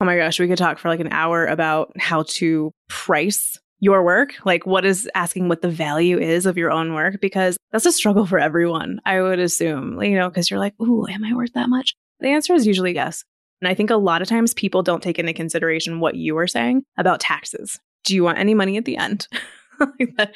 [0.00, 4.02] Oh my gosh, we could talk for like an hour about how to price your
[4.02, 4.34] work.
[4.44, 7.20] Like, what is asking what the value is of your own work?
[7.20, 11.06] Because that's a struggle for everyone, I would assume, you know, because you're like, ooh,
[11.06, 11.94] am I worth that much?
[12.20, 13.24] The answer is usually yes.
[13.60, 16.46] And I think a lot of times people don't take into consideration what you are
[16.46, 17.78] saying about taxes.
[18.04, 19.28] Do you want any money at the end?
[20.16, 20.32] that,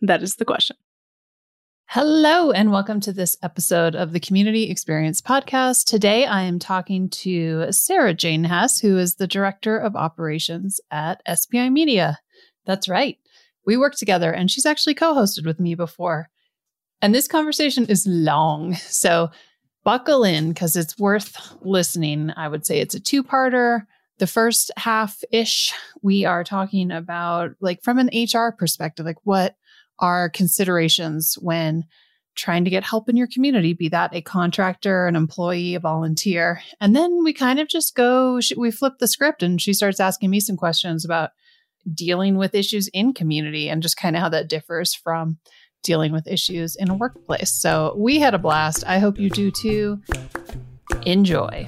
[0.00, 0.76] that is the question.
[1.92, 5.86] Hello, and welcome to this episode of the Community Experience Podcast.
[5.86, 11.20] Today, I am talking to Sara Jane Hess, who is the Director of Operations at
[11.26, 12.20] SPI Media.
[12.64, 13.18] That's right.
[13.66, 16.30] We work together, and she's actually co hosted with me before.
[17.02, 18.76] And this conversation is long.
[18.76, 19.32] So
[19.82, 22.30] buckle in because it's worth listening.
[22.36, 23.80] I would say it's a two parter.
[24.18, 29.56] The first half ish, we are talking about, like, from an HR perspective, like, what
[30.00, 31.84] are considerations when
[32.36, 36.60] trying to get help in your community, be that a contractor, an employee, a volunteer.
[36.80, 40.30] And then we kind of just go, we flip the script and she starts asking
[40.30, 41.30] me some questions about
[41.92, 45.38] dealing with issues in community and just kind of how that differs from
[45.82, 47.52] dealing with issues in a workplace.
[47.52, 48.84] So we had a blast.
[48.86, 50.00] I hope you do too.
[51.06, 51.66] Enjoy.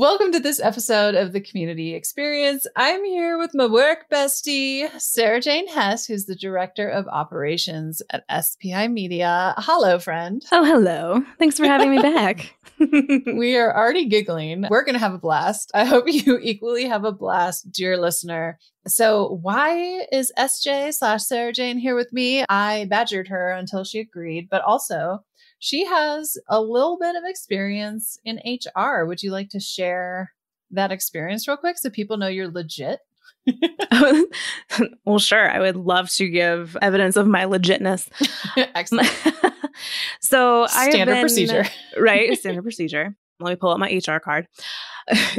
[0.00, 2.68] Welcome to this episode of the Community Experience.
[2.76, 8.22] I'm here with my work bestie, Sara Jane Hess, who's the Director of Operations at
[8.30, 9.56] SPI Media.
[9.58, 10.44] Hello, friend.
[10.52, 11.24] Oh, hello.
[11.40, 12.54] Thanks for having me back.
[12.78, 14.66] we are already giggling.
[14.70, 15.72] We're going to have a blast.
[15.74, 18.60] I hope you equally have a blast, dear listener.
[18.86, 22.44] So, why is SJ slash Sara Jane here with me?
[22.48, 25.24] I badgered her until she agreed, but also
[25.58, 29.04] she has a little bit of experience in HR.
[29.04, 30.32] Would you like to share
[30.70, 33.00] that experience real quick so people know you're legit?
[35.04, 35.50] well, sure.
[35.50, 38.08] I would love to give evidence of my legitness.
[38.74, 39.08] Excellent.
[40.20, 41.64] so, I standard procedure,
[41.98, 42.36] right?
[42.38, 43.16] Standard procedure.
[43.40, 44.46] Let me pull up my HR card.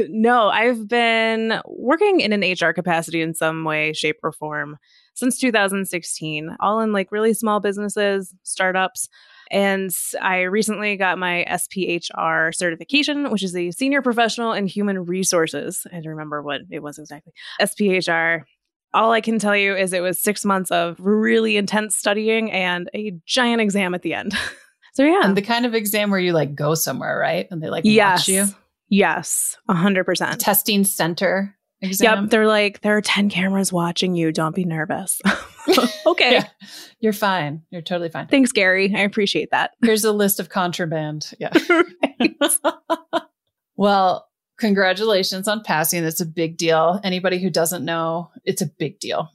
[0.08, 4.78] no, I've been working in an HR capacity in some way, shape, or form
[5.14, 9.08] since 2016, all in like really small businesses, startups.
[9.50, 9.90] And
[10.20, 15.86] I recently got my SPHR certification, which is a senior professional in human resources.
[15.92, 17.32] I don't remember what it was exactly.
[17.60, 18.42] SPHR.
[18.94, 22.88] All I can tell you is it was six months of really intense studying and
[22.94, 24.34] a giant exam at the end.
[24.94, 27.46] so yeah, and the kind of exam where you like go somewhere, right?
[27.50, 28.20] And they like yes.
[28.20, 28.46] watch you.
[28.88, 30.40] Yes, a hundred percent.
[30.40, 32.22] Testing center exam.
[32.22, 34.32] Yep, they're like there are ten cameras watching you.
[34.32, 35.20] Don't be nervous.
[36.06, 36.32] okay.
[36.32, 36.46] Yeah.
[37.00, 37.62] You're fine.
[37.70, 38.26] You're totally fine.
[38.28, 38.92] Thanks, Gary.
[38.94, 39.72] I appreciate that.
[39.82, 41.32] Here's a list of contraband.
[41.38, 41.52] Yeah.
[43.76, 46.04] well, congratulations on passing.
[46.04, 47.00] It's a big deal.
[47.04, 49.30] Anybody who doesn't know, it's a big deal.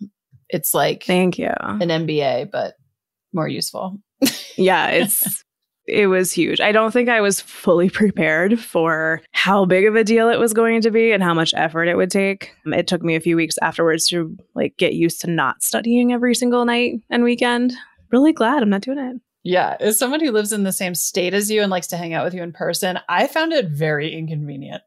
[0.49, 1.51] It's like thank you.
[1.59, 2.75] An MBA, but
[3.33, 3.99] more useful.
[4.55, 5.43] yeah, it's
[5.87, 6.59] it was huge.
[6.59, 10.53] I don't think I was fully prepared for how big of a deal it was
[10.53, 12.51] going to be and how much effort it would take.
[12.65, 16.35] It took me a few weeks afterwards to like get used to not studying every
[16.35, 17.73] single night and weekend.
[18.11, 19.21] Really glad I'm not doing it.
[19.47, 22.15] Yeah, as someone who lives in the same state as you and likes to hang
[22.15, 24.81] out with you in person, I found it very inconvenient.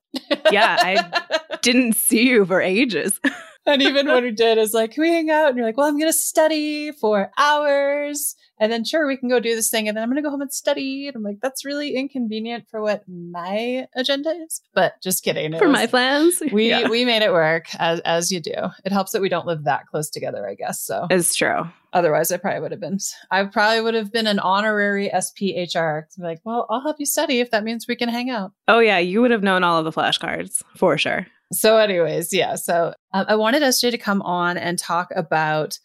[0.51, 3.21] yeah, I didn't see you for ages.
[3.69, 5.49] and even when we did, it's like, can we hang out?
[5.49, 8.35] And you're like, well, I'm going to study for hours.
[8.61, 9.89] And then sure we can go do this thing.
[9.89, 11.07] And then i'm going to go home and study.
[11.07, 14.61] And i'm like that's really inconvenient for what my agenda is.
[14.75, 15.57] But just kidding.
[15.57, 16.43] For was, my plans?
[16.53, 16.89] We yeah.
[16.89, 18.55] we made it work as as you do.
[18.85, 21.07] It helps that we don't live that close together i guess so.
[21.11, 21.63] It's true.
[21.93, 22.99] Otherwise i probably would have been
[23.31, 27.51] i probably would have been an honorary sphr like well i'll help you study if
[27.51, 28.53] that means we can hang out.
[28.67, 32.55] Oh yeah you would have known all of the flashcards for sure so anyways yeah
[32.55, 35.79] so um, i wanted sj to come on and talk about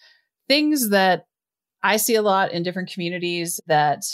[0.48, 1.26] things that
[1.84, 4.06] I see a lot in different communities that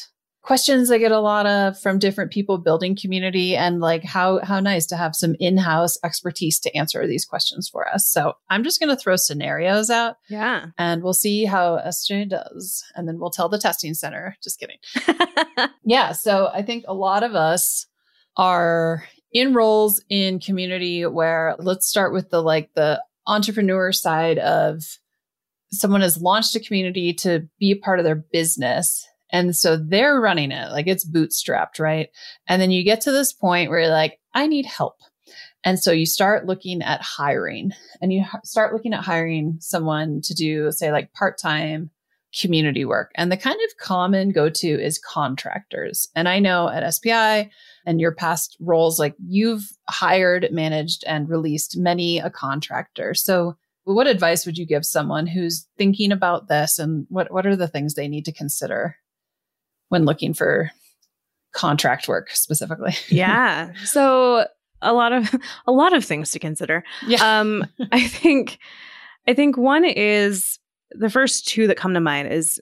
[0.42, 4.60] questions I get a lot of from different people building community and like how how
[4.60, 8.10] nice to have some in-house expertise to answer these questions for us.
[8.10, 10.16] So I'm just going to throw scenarios out.
[10.30, 10.68] Yeah.
[10.78, 14.36] And we'll see how SJ does and then we'll tell the testing center.
[14.42, 14.78] Just kidding.
[15.84, 17.86] yeah, so I think a lot of us
[18.38, 24.84] are in roles in community where let's start with the like the entrepreneur side of
[25.72, 29.08] someone has launched a community to be a part of their business.
[29.32, 32.10] And so they're running it like it's bootstrapped, right?
[32.48, 34.98] And then you get to this point where you're like, I need help.
[35.64, 37.72] And so you start looking at hiring
[38.02, 41.92] and you start looking at hiring someone to do, say, like part time
[42.40, 43.12] community work.
[43.16, 46.10] And the kind of common go to is contractors.
[46.16, 47.50] And I know at SPI
[47.90, 53.16] and your past roles, like you've hired, managed, and released many a contractor.
[53.16, 57.56] So what advice would you give someone who's thinking about this and what, what are
[57.56, 58.96] the things they need to consider
[59.88, 60.70] when looking for
[61.52, 62.94] contract work specifically?
[63.10, 63.74] yeah.
[63.86, 64.46] So
[64.84, 65.34] a lot of
[65.66, 66.84] a lot of things to consider.
[67.08, 67.40] Yeah.
[67.40, 68.60] Um I think
[69.28, 70.60] I think one is
[70.92, 72.62] the first two that come to mind is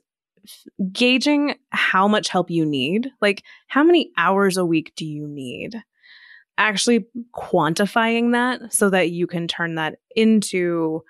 [0.91, 3.09] gauging how much help you need.
[3.21, 5.75] Like how many hours a week do you need?
[6.57, 11.03] Actually quantifying that so that you can turn that into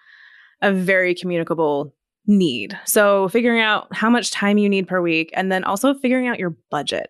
[0.61, 1.93] a very communicable
[2.25, 2.77] need.
[2.85, 6.39] So, figuring out how much time you need per week and then also figuring out
[6.39, 7.09] your budget.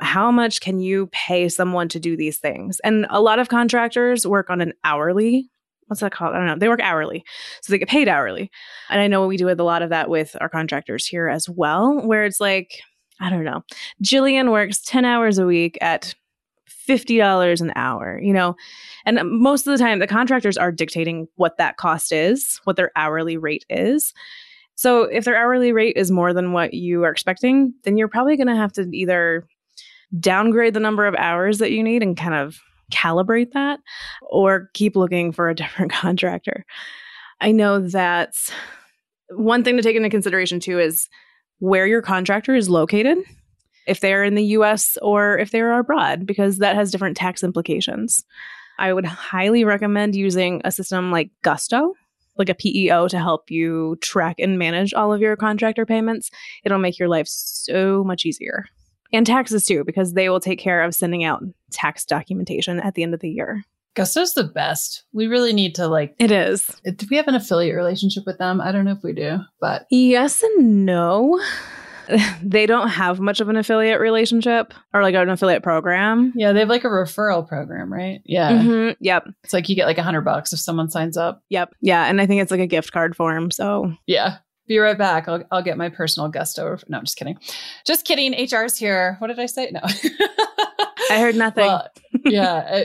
[0.00, 2.80] How much can you pay someone to do these things?
[2.80, 5.50] And a lot of contractors work on an hourly
[5.86, 6.34] what's that called?
[6.34, 6.58] I don't know.
[6.58, 7.24] They work hourly.
[7.62, 8.50] So they get paid hourly.
[8.90, 12.00] And I know we do a lot of that with our contractors here as well,
[12.06, 12.80] where it's like,
[13.20, 13.62] I don't know.
[14.02, 16.14] Jillian works 10 hours a week at
[16.88, 18.54] $50 an hour, you know?
[19.04, 22.92] And most of the time, the contractors are dictating what that cost is, what their
[22.96, 24.12] hourly rate is.
[24.74, 28.36] So if their hourly rate is more than what you are expecting, then you're probably
[28.36, 29.46] going to have to either
[30.20, 32.60] downgrade the number of hours that you need and kind of
[32.92, 33.80] calibrate that
[34.22, 36.64] or keep looking for a different contractor.
[37.40, 38.34] I know that
[39.30, 41.08] one thing to take into consideration too is
[41.58, 43.18] where your contractor is located
[43.86, 48.24] if they're in the US or if they're abroad, because that has different tax implications.
[48.78, 51.94] I would highly recommend using a system like Gusto,
[52.36, 56.30] like a PEO to help you track and manage all of your contractor payments.
[56.64, 58.66] It'll make your life so much easier.
[59.12, 63.02] And taxes too, because they will take care of sending out tax documentation at the
[63.02, 63.64] end of the year.
[63.94, 65.04] Gusto's the best.
[65.12, 66.14] We really need to like.
[66.18, 66.70] It is.
[66.84, 68.60] Do we have an affiliate relationship with them?
[68.60, 69.86] I don't know if we do, but.
[69.90, 71.40] Yes and no.
[72.42, 76.32] they don't have much of an affiliate relationship or like an affiliate program.
[76.36, 78.20] Yeah, they have like a referral program, right?
[78.24, 78.52] Yeah.
[78.52, 79.02] Mm-hmm.
[79.02, 79.28] Yep.
[79.44, 81.42] It's like you get like a hundred bucks if someone signs up.
[81.48, 81.74] Yep.
[81.80, 83.50] Yeah, and I think it's like a gift card form.
[83.50, 84.38] So yeah.
[84.66, 85.28] Be right back.
[85.28, 86.76] I'll, I'll get my personal gusto.
[86.88, 87.38] No, I'm just kidding.
[87.86, 88.34] Just kidding.
[88.34, 89.16] HR's here.
[89.18, 89.70] What did I say?
[89.70, 89.80] No.
[91.10, 91.66] I heard nothing.
[91.66, 91.88] Well,
[92.24, 92.54] yeah.
[92.54, 92.84] Uh,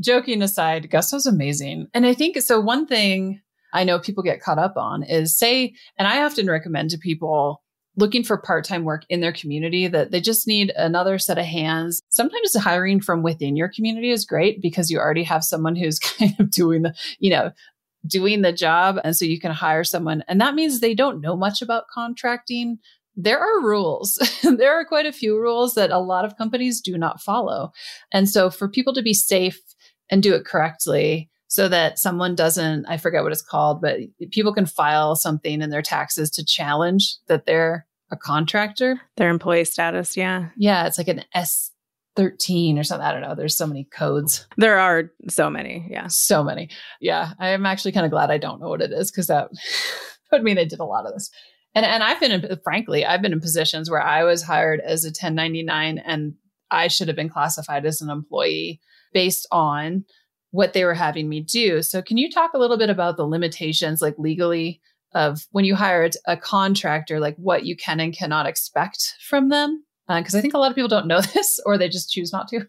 [0.00, 1.88] joking aside, Gusto's amazing.
[1.94, 2.60] And I think so.
[2.60, 3.40] One thing
[3.72, 7.62] I know people get caught up on is say, and I often recommend to people
[7.96, 12.02] looking for part-time work in their community that they just need another set of hands.
[12.08, 16.34] Sometimes hiring from within your community is great because you already have someone who's kind
[16.38, 17.52] of doing the, you know,
[18.06, 18.98] doing the job.
[19.04, 20.24] And so you can hire someone.
[20.28, 22.78] And that means they don't know much about contracting.
[23.16, 24.18] There are rules.
[24.42, 27.72] there are quite a few rules that a lot of companies do not follow.
[28.12, 29.60] And so for people to be safe
[30.10, 33.98] and do it correctly, so that someone doesn't, I forget what it's called, but
[34.30, 39.00] people can file something in their taxes to challenge that they're a contractor.
[39.16, 40.50] Their employee status, yeah.
[40.56, 41.69] Yeah, it's like an S
[42.20, 43.06] 13 or something.
[43.06, 43.34] I don't know.
[43.34, 44.46] There's so many codes.
[44.58, 45.88] There are so many.
[45.90, 46.06] Yeah.
[46.08, 46.68] So many.
[47.00, 47.32] Yeah.
[47.38, 49.48] I am actually kind of glad I don't know what it is because that
[50.32, 51.30] would mean I did a lot of this.
[51.74, 55.04] And and I've been in, frankly, I've been in positions where I was hired as
[55.04, 56.34] a 1099 and
[56.70, 58.82] I should have been classified as an employee
[59.14, 60.04] based on
[60.50, 61.80] what they were having me do.
[61.80, 64.82] So can you talk a little bit about the limitations like legally
[65.14, 69.84] of when you hire a contractor, like what you can and cannot expect from them?
[70.18, 72.32] Because uh, I think a lot of people don't know this or they just choose
[72.32, 72.66] not to.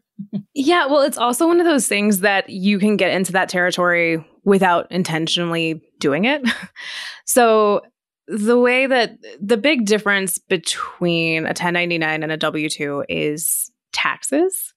[0.54, 4.24] yeah, well, it's also one of those things that you can get into that territory
[4.44, 6.48] without intentionally doing it.
[7.26, 7.82] so,
[8.28, 14.74] the way that the big difference between a 1099 and a W 2 is taxes.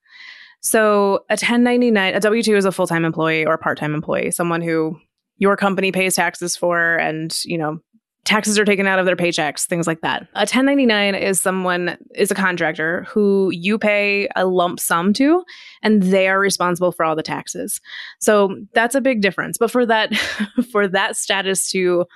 [0.61, 3.95] So a 1099, a W 2 is a full time employee or a part time
[3.95, 4.99] employee, someone who
[5.37, 7.79] your company pays taxes for and, you know,
[8.25, 10.23] taxes are taken out of their paychecks, things like that.
[10.35, 15.45] A 1099 is someone is a contractor who you pay a lump sum to
[15.83, 17.81] and they are responsible for all the taxes.
[18.21, 19.59] So that's a big difference.
[19.59, 20.15] But for that
[20.73, 22.07] for that status to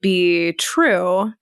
[0.00, 1.32] be true,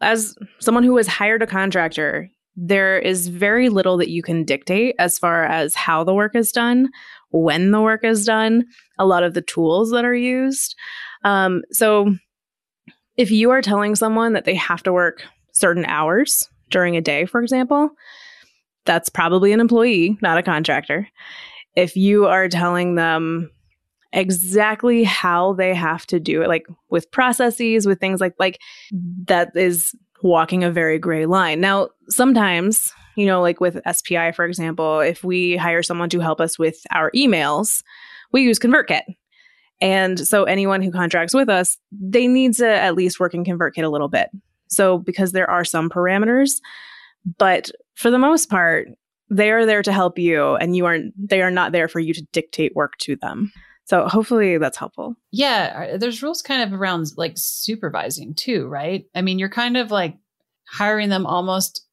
[0.00, 4.94] as someone who has hired a contractor, there is very little that you can dictate
[4.98, 6.90] as far as how the work is done,
[7.30, 8.64] when the work is done,
[8.98, 10.76] a lot of the tools that are used.
[11.24, 12.14] Um, so,
[13.16, 17.26] if you are telling someone that they have to work certain hours during a day,
[17.26, 17.90] for example,
[18.84, 21.08] that's probably an employee, not a contractor.
[21.76, 23.50] If you are telling them
[24.12, 28.60] exactly how they have to do it like with processes with things like like
[29.24, 34.44] that is walking a very gray line now sometimes you know like with spi for
[34.44, 37.82] example if we hire someone to help us with our emails
[38.32, 39.02] we use convertkit
[39.82, 43.84] and so anyone who contracts with us they need to at least work in convertkit
[43.84, 44.30] a little bit
[44.68, 46.60] so because there are some parameters
[47.38, 48.88] but for the most part
[49.28, 52.14] they are there to help you and you aren't they are not there for you
[52.14, 53.52] to dictate work to them
[53.84, 55.16] so hopefully that's helpful.
[55.32, 59.04] Yeah, uh, there's rules kind of around like supervising too, right?
[59.14, 60.16] I mean, you're kind of like
[60.68, 61.86] hiring them almost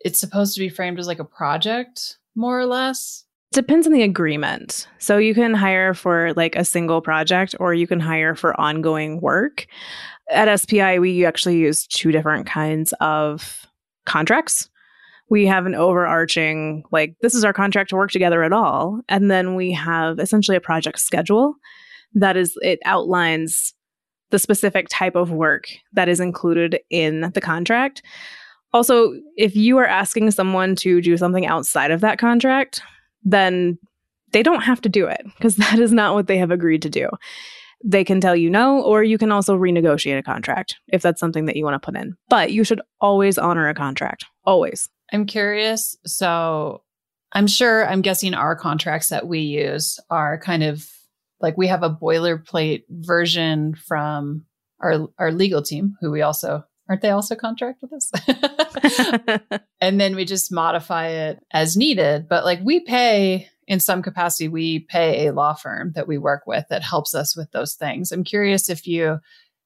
[0.00, 3.24] it's supposed to be framed as like a project more or less.
[3.56, 4.86] Depends on the agreement.
[4.98, 9.18] So you can hire for like a single project or you can hire for ongoing
[9.22, 9.66] work.
[10.30, 13.66] At SPI, we actually use two different kinds of
[14.04, 14.68] contracts
[15.28, 19.30] we have an overarching like this is our contract to work together at all and
[19.30, 21.54] then we have essentially a project schedule
[22.14, 23.74] that is it outlines
[24.30, 28.02] the specific type of work that is included in the contract
[28.72, 32.82] also if you are asking someone to do something outside of that contract
[33.26, 33.78] then
[34.32, 36.90] they don't have to do it because that is not what they have agreed to
[36.90, 37.08] do
[37.84, 41.46] they can tell you no, or you can also renegotiate a contract if that's something
[41.46, 42.16] that you want to put in.
[42.28, 44.88] But you should always honor a contract, always.
[45.12, 45.96] I'm curious.
[46.04, 46.82] So
[47.32, 50.88] I'm sure, I'm guessing our contracts that we use are kind of
[51.40, 54.44] like we have a boilerplate version from
[54.80, 58.10] our our legal team, who we also aren't they also contract with us?
[59.80, 62.28] and then we just modify it as needed.
[62.28, 66.46] But like we pay in some capacity, we pay a law firm that we work
[66.46, 68.12] with that helps us with those things.
[68.12, 69.18] I'm curious if you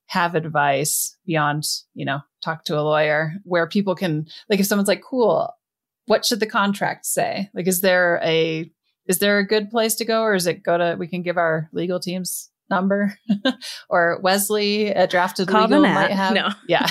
[0.07, 4.89] have advice beyond, you know, talk to a lawyer where people can, like, if someone's
[4.89, 5.55] like, cool,
[6.07, 7.49] what should the contract say?
[7.55, 8.71] Like, is there a,
[9.07, 11.37] is there a good place to go or is it go to, we can give
[11.37, 13.15] our legal teams number
[13.91, 16.49] or Wesley at drafted Call legal might have, no.
[16.69, 16.87] yeah,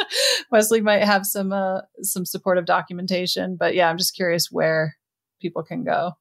[0.50, 4.96] Wesley might have some, uh, some supportive documentation, but yeah, I'm just curious where
[5.40, 6.12] people can go.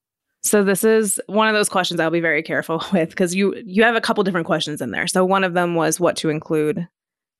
[0.41, 3.83] So this is one of those questions I'll be very careful with because you you
[3.83, 5.05] have a couple different questions in there.
[5.05, 6.87] So one of them was what to include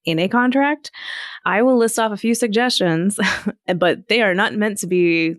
[0.06, 0.92] in a contract.
[1.46, 3.18] I will list off a few suggestions,
[3.76, 5.38] but they are not meant to be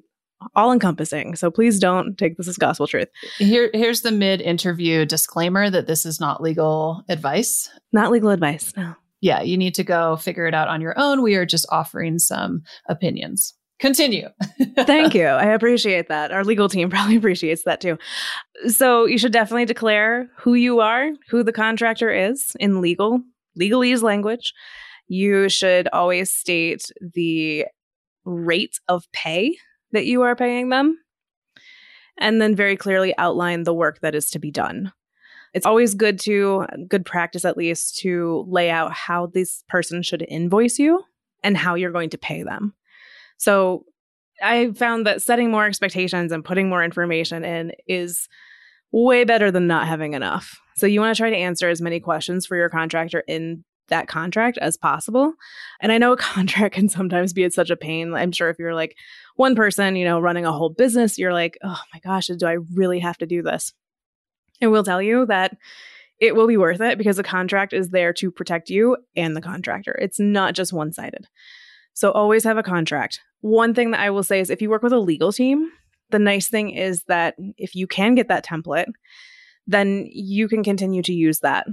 [0.54, 1.36] all encompassing.
[1.36, 3.08] So please don't take this as gospel truth.
[3.38, 7.68] Here here's the mid-interview disclaimer that this is not legal advice.
[7.92, 8.72] Not legal advice.
[8.76, 8.94] No.
[9.20, 11.22] Yeah, you need to go figure it out on your own.
[11.22, 13.54] We are just offering some opinions.
[13.78, 14.28] Continue.
[14.76, 15.26] Thank you.
[15.26, 16.32] I appreciate that.
[16.32, 17.98] Our legal team probably appreciates that too.
[18.68, 23.20] So you should definitely declare who you are, who the contractor is in legal,
[23.58, 24.52] legalese language.
[25.08, 27.66] You should always state the
[28.24, 29.56] rate of pay
[29.92, 30.98] that you are paying them,
[32.18, 34.92] and then very clearly outline the work that is to be done.
[35.52, 40.24] It's always good to, good practice at least, to lay out how this person should
[40.28, 41.02] invoice you
[41.42, 42.74] and how you're going to pay them.
[43.36, 43.84] So
[44.42, 48.28] I found that setting more expectations and putting more information in is
[48.92, 50.60] way better than not having enough.
[50.76, 54.08] So you want to try to answer as many questions for your contractor in that
[54.08, 55.34] contract as possible.
[55.80, 58.14] And I know a contract can sometimes be at such a pain.
[58.14, 58.96] I'm sure if you're like
[59.36, 62.56] one person, you know, running a whole business, you're like, oh my gosh, do I
[62.74, 63.72] really have to do this?
[64.62, 65.56] I will tell you that
[66.18, 69.40] it will be worth it because the contract is there to protect you and the
[69.40, 69.96] contractor.
[70.00, 71.26] It's not just one sided.
[71.94, 73.20] So always have a contract.
[73.40, 75.70] One thing that I will say is if you work with a legal team,
[76.10, 78.90] the nice thing is that if you can get that template,
[79.66, 81.66] then you can continue to use that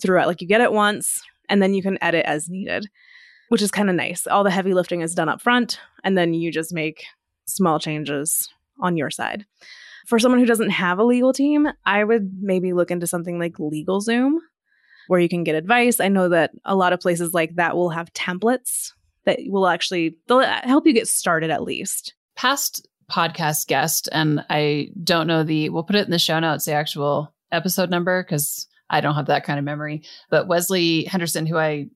[0.00, 0.28] throughout.
[0.28, 2.88] Like you get it once and then you can edit as needed,
[3.48, 4.26] which is kind of nice.
[4.26, 7.04] All the heavy lifting is done up front and then you just make
[7.46, 8.48] small changes
[8.80, 9.44] on your side.
[10.06, 13.58] For someone who doesn't have a legal team, I would maybe look into something like
[13.58, 14.38] LegalZoom
[15.08, 16.00] where you can get advice.
[16.00, 18.92] I know that a lot of places like that will have templates
[19.24, 22.14] that will actually they'll help you get started at least.
[22.36, 26.66] Past podcast guest, and I don't know the we'll put it in the show notes,
[26.66, 30.02] the actual episode number, because I don't have that kind of memory.
[30.30, 31.88] But Wesley Henderson, who I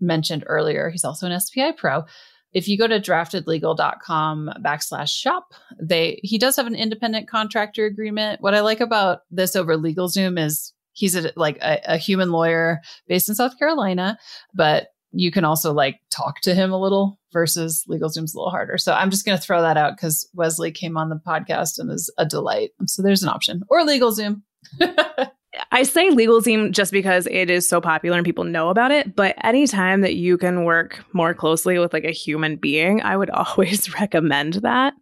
[0.00, 2.04] mentioned earlier, he's also an SPI pro.
[2.52, 8.40] If you go to draftedlegal.com backslash shop, they he does have an independent contractor agreement.
[8.40, 12.80] What I like about this over LegalZoom is he's a, like a, a human lawyer
[13.06, 14.18] based in South Carolina,
[14.54, 18.78] but you can also like talk to him a little versus LegalZoom's a little harder.
[18.78, 21.90] So I'm just going to throw that out because Wesley came on the podcast and
[21.90, 22.70] is a delight.
[22.86, 24.42] So there's an option or LegalZoom.
[25.72, 29.14] I say LegalZoom just because it is so popular and people know about it.
[29.14, 33.30] But anytime that you can work more closely with like a human being, I would
[33.34, 34.94] always recommend that.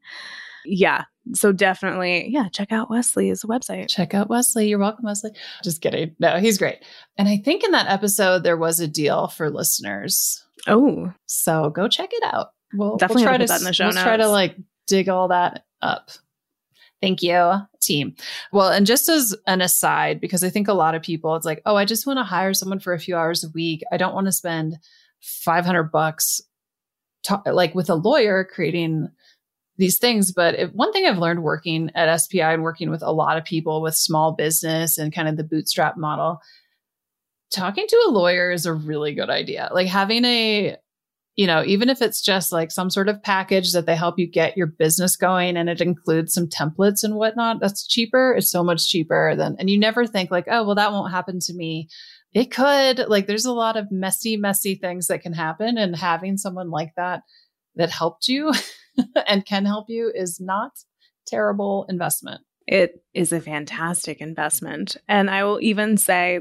[0.64, 3.88] Yeah, so definitely, yeah, check out Wesley's website.
[3.88, 4.68] Check out Wesley.
[4.68, 5.32] You're welcome, Wesley.
[5.62, 6.14] Just kidding.
[6.18, 6.84] No, he's great.
[7.16, 10.44] And I think in that episode there was a deal for listeners.
[10.66, 12.48] Oh, so go check it out.
[12.72, 14.04] We'll definitely we'll try to that in the show we'll notes.
[14.04, 16.10] try to like dig all that up.
[17.02, 18.16] Thank you, team.
[18.52, 21.60] Well, and just as an aside, because I think a lot of people, it's like,
[21.66, 23.82] oh, I just want to hire someone for a few hours a week.
[23.92, 24.78] I don't want to spend
[25.20, 26.40] 500 bucks
[27.24, 29.08] to, like with a lawyer creating
[29.76, 30.32] these things.
[30.32, 33.44] But if, one thing I've learned working at SPI and working with a lot of
[33.44, 36.40] people with small business and kind of the bootstrap model,
[37.50, 39.68] talking to a lawyer is a really good idea.
[39.72, 40.76] Like having a
[41.36, 44.26] you know, even if it's just like some sort of package that they help you
[44.26, 48.32] get your business going and it includes some templates and whatnot, that's cheaper.
[48.32, 51.38] It's so much cheaper than, and you never think like, oh, well, that won't happen
[51.40, 51.88] to me.
[52.32, 53.00] It could.
[53.08, 55.76] Like, there's a lot of messy, messy things that can happen.
[55.76, 57.22] And having someone like that
[57.76, 58.52] that helped you
[59.26, 60.72] and can help you is not
[61.26, 62.40] terrible investment.
[62.66, 64.96] It is a fantastic investment.
[65.08, 66.40] And I will even say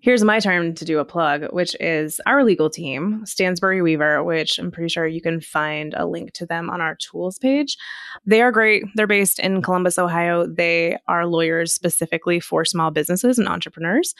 [0.00, 4.58] here's my turn to do a plug, which is our legal team, Stansbury Weaver, which
[4.58, 7.78] I'm pretty sure you can find a link to them on our tools page.
[8.26, 8.84] They are great.
[8.96, 10.46] They're based in Columbus, Ohio.
[10.46, 14.14] They are lawyers specifically for small businesses and entrepreneurs.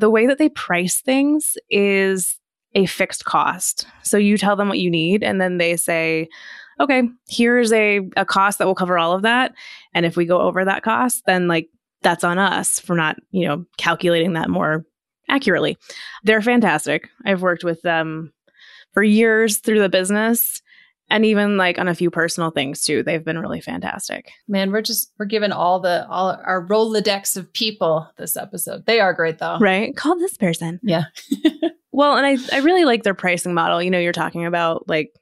[0.00, 2.38] The way that they price things is
[2.74, 3.86] a fixed cost.
[4.02, 6.28] So you tell them what you need, and then they say,
[6.80, 9.54] okay, here's a, a cost that will cover all of that.
[9.94, 11.68] And if we go over that cost, then like
[12.02, 14.84] that's on us for not, you know, calculating that more
[15.28, 15.78] accurately.
[16.22, 17.08] They're fantastic.
[17.24, 18.32] I've worked with them
[18.92, 20.62] for years through the business
[21.10, 23.02] and even like on a few personal things too.
[23.02, 24.30] They've been really fantastic.
[24.48, 28.86] Man, we're just we're given all the all our Rolodex of people this episode.
[28.86, 29.58] They are great though.
[29.58, 29.94] Right?
[29.96, 30.80] Call this person.
[30.82, 31.04] Yeah.
[31.92, 33.82] well, and I I really like their pricing model.
[33.82, 35.14] You know, you're talking about like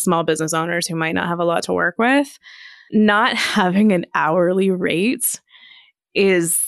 [0.00, 2.38] small business owners who might not have a lot to work with.
[2.92, 5.40] Not having an hourly rate
[6.14, 6.60] is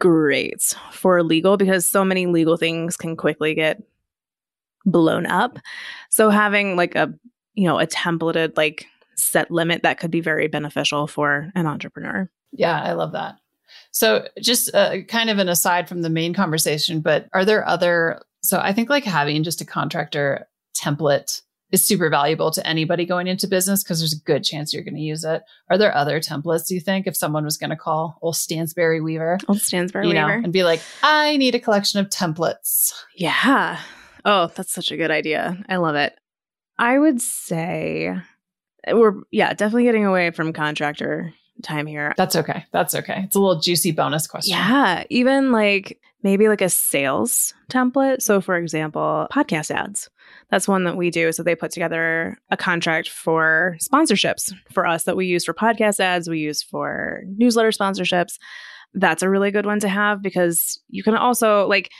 [0.00, 3.82] great for legal because so many legal things can quickly get
[4.84, 5.58] blown up.
[6.10, 7.12] So having like a,
[7.54, 8.86] you know, a templated like
[9.16, 12.28] set limit that could be very beneficial for an entrepreneur.
[12.52, 13.36] Yeah, I love that.
[13.92, 18.22] So just uh, kind of an aside from the main conversation, but are there other
[18.42, 23.26] so I think like having just a contractor template is super valuable to anybody going
[23.26, 25.42] into business because there's a good chance you're going to use it.
[25.68, 29.00] Are there other templates do you think if someone was going to call old Stansbury
[29.00, 32.92] Weaver, old Stansbury you know, Weaver, and be like, I need a collection of templates?
[33.14, 33.78] Yeah.
[34.24, 35.62] Oh, that's such a good idea.
[35.68, 36.18] I love it.
[36.78, 38.16] I would say
[38.88, 42.14] we're yeah definitely getting away from contractor time here.
[42.16, 42.64] That's okay.
[42.72, 43.22] That's okay.
[43.24, 44.56] It's a little juicy bonus question.
[44.56, 48.22] Yeah, even like maybe like a sales template.
[48.22, 50.10] So, for example, podcast ads.
[50.50, 51.32] That's one that we do.
[51.32, 56.00] So, they put together a contract for sponsorships for us that we use for podcast
[56.00, 58.38] ads, we use for newsletter sponsorships.
[58.94, 61.90] That's a really good one to have because you can also, like,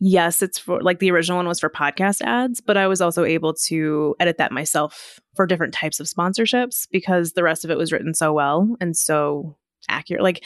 [0.00, 3.24] yes, it's for like the original one was for podcast ads, but I was also
[3.24, 7.78] able to edit that myself for different types of sponsorships because the rest of it
[7.78, 9.56] was written so well and so
[9.88, 10.22] accurate.
[10.22, 10.44] Like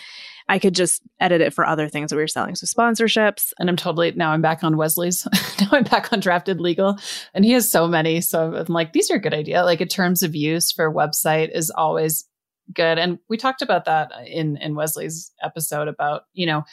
[0.48, 2.55] I could just edit it for other things that we were selling.
[2.55, 3.53] So sponsorships.
[3.59, 5.27] And I'm totally now I'm back on Wesley's.
[5.61, 6.98] now I'm back on drafted legal.
[7.35, 8.20] And he has so many.
[8.20, 9.64] So I'm like, these are a good idea.
[9.64, 12.24] Like a terms of use for website is always
[12.72, 12.98] good.
[12.98, 16.64] And we talked about that in in Wesley's episode about, you know,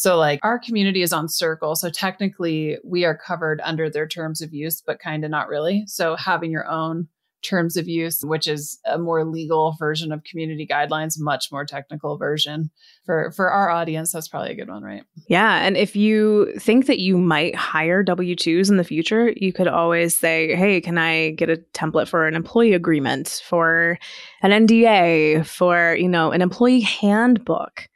[0.00, 1.76] so like our community is on Circle.
[1.76, 5.84] So technically we are covered under their terms of use, but kind of not really.
[5.86, 7.08] So having your own
[7.42, 12.16] terms of use, which is a more legal version of community guidelines, much more technical
[12.16, 12.70] version
[13.04, 14.12] for for our audience.
[14.12, 15.04] That's probably a good one, right?
[15.28, 19.52] Yeah, and if you think that you might hire W twos in the future, you
[19.52, 23.98] could always say, "Hey, can I get a template for an employee agreement, for
[24.42, 27.88] an NDA, for you know an employee handbook?"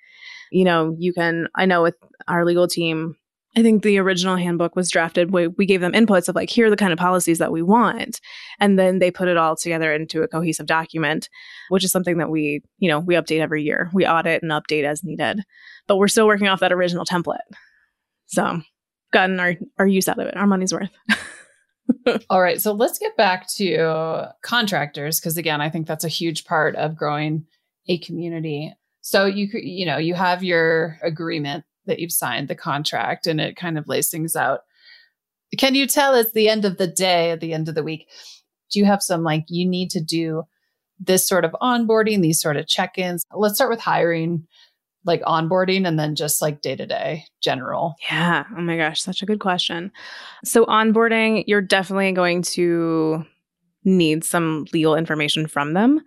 [0.51, 1.49] You know, you can.
[1.55, 1.97] I know with
[2.29, 3.17] our legal team,
[3.57, 5.33] I think the original handbook was drafted.
[5.33, 7.63] We, we gave them inputs of like, here are the kind of policies that we
[7.63, 8.21] want.
[8.59, 11.29] And then they put it all together into a cohesive document,
[11.69, 13.91] which is something that we, you know, we update every year.
[13.93, 15.43] We audit and update as needed.
[15.87, 17.39] But we're still working off that original template.
[18.27, 18.61] So
[19.13, 20.91] gotten our, our use out of it, our money's worth.
[22.31, 22.61] all right.
[22.61, 25.21] So let's get back to contractors.
[25.21, 27.47] Cause again, I think that's a huge part of growing
[27.89, 28.75] a community.
[29.01, 33.57] So you you know, you have your agreement that you've signed the contract and it
[33.57, 34.61] kind of lays things out.
[35.59, 38.09] Can you tell it's the end of the day, at the end of the week?
[38.71, 40.45] Do you have some like you need to do
[40.99, 43.25] this sort of onboarding, these sort of check ins?
[43.33, 44.47] Let's start with hiring,
[45.05, 47.95] like onboarding, and then just like day to day general.
[48.11, 48.45] Yeah.
[48.57, 49.93] Oh my gosh, such a good question.
[50.45, 53.25] So, onboarding, you're definitely going to
[53.85, 56.01] need some legal information from them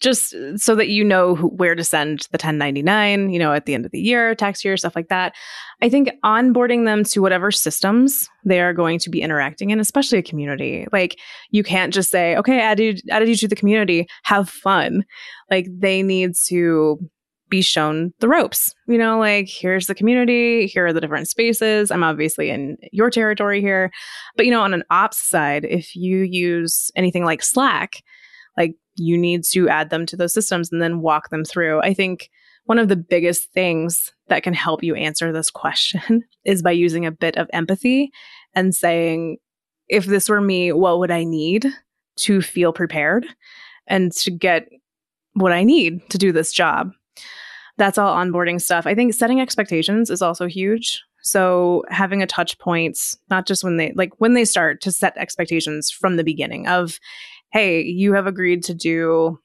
[0.00, 3.74] just so that you know who, where to send the 1099 you know at the
[3.74, 5.34] end of the year tax year stuff like that.
[5.82, 10.18] I think onboarding them to whatever systems they are going to be interacting in especially
[10.18, 10.86] a community.
[10.92, 11.18] Like
[11.50, 14.06] you can't just say okay added, added you to the community.
[14.22, 15.04] Have fun.
[15.50, 16.98] Like they need to
[17.50, 18.74] be shown the ropes.
[18.86, 21.90] You know, like here's the community, here are the different spaces.
[21.90, 23.90] I'm obviously in your territory here.
[24.36, 28.02] But, you know, on an ops side, if you use anything like Slack,
[28.56, 31.80] like you need to add them to those systems and then walk them through.
[31.80, 32.30] I think
[32.64, 37.04] one of the biggest things that can help you answer this question is by using
[37.04, 38.10] a bit of empathy
[38.54, 39.36] and saying,
[39.88, 41.66] if this were me, what would I need
[42.16, 43.26] to feel prepared
[43.86, 44.68] and to get
[45.34, 46.92] what I need to do this job?
[47.76, 48.86] That's all onboarding stuff.
[48.86, 51.02] I think setting expectations is also huge.
[51.22, 55.16] So having a touch points, not just when they like when they start to set
[55.16, 56.98] expectations from the beginning of,
[57.52, 59.38] hey, you have agreed to do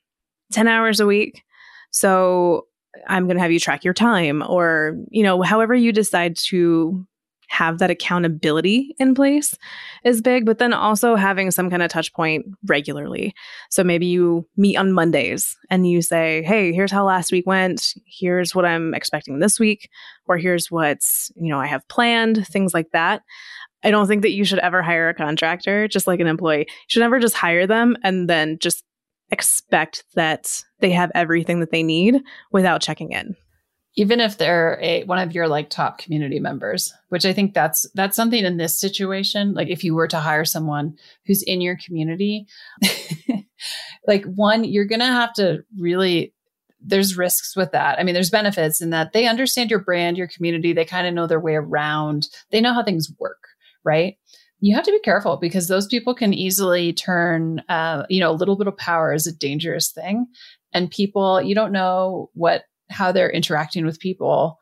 [0.52, 1.44] 10 hours a week.
[1.92, 2.68] So
[3.08, 7.06] I'm going to have you track your time or, you know, however you decide to
[7.50, 9.56] have that accountability in place
[10.04, 13.34] is big, but then also having some kind of touch point regularly.
[13.70, 17.94] So maybe you meet on Mondays and you say, Hey, here's how last week went.
[18.06, 19.90] Here's what I'm expecting this week,
[20.28, 23.24] or here's what's, you know, I have planned, things like that.
[23.84, 26.60] I don't think that you should ever hire a contractor just like an employee.
[26.68, 28.84] You should never just hire them and then just
[29.32, 33.36] expect that they have everything that they need without checking in
[33.96, 37.86] even if they're a one of your like top community members which i think that's
[37.94, 41.78] that's something in this situation like if you were to hire someone who's in your
[41.86, 42.48] community
[44.08, 46.34] like one you're going to have to really
[46.82, 48.00] there's risks with that.
[48.00, 51.14] I mean there's benefits in that they understand your brand your community they kind of
[51.14, 53.40] know their way around they know how things work
[53.84, 54.18] right?
[54.62, 58.34] You have to be careful because those people can easily turn uh, you know a
[58.34, 60.28] little bit of power is a dangerous thing
[60.74, 64.60] and people you don't know what how they're interacting with people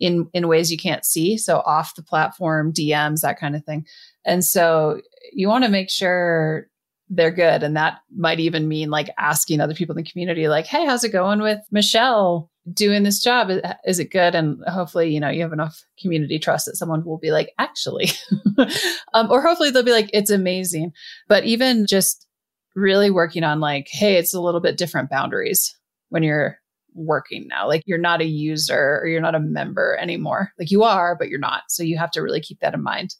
[0.00, 1.36] in in ways you can't see.
[1.36, 3.86] So off the platform dms that kind of thing.
[4.24, 5.00] And so
[5.32, 6.68] you want to make sure
[7.10, 7.62] they're good.
[7.62, 11.04] And that might even mean like asking other people in the community like hey how's
[11.04, 13.50] it going with michelle doing this job?
[13.86, 14.34] Is, it good?
[14.34, 18.10] And hopefully you know you have enough community trust that someone will be like actually.
[19.14, 20.92] Um, or hopefully they'll be like it's amazing.
[21.28, 22.26] But even just
[22.74, 25.76] really working on like hey it's a little bit different boundaries
[26.10, 26.58] when you're
[26.94, 27.66] working now.
[27.66, 30.52] Like you're not a user or you're not a member anymore.
[30.58, 31.64] Like you are, but you're not.
[31.68, 33.14] So you have to really keep that in mind.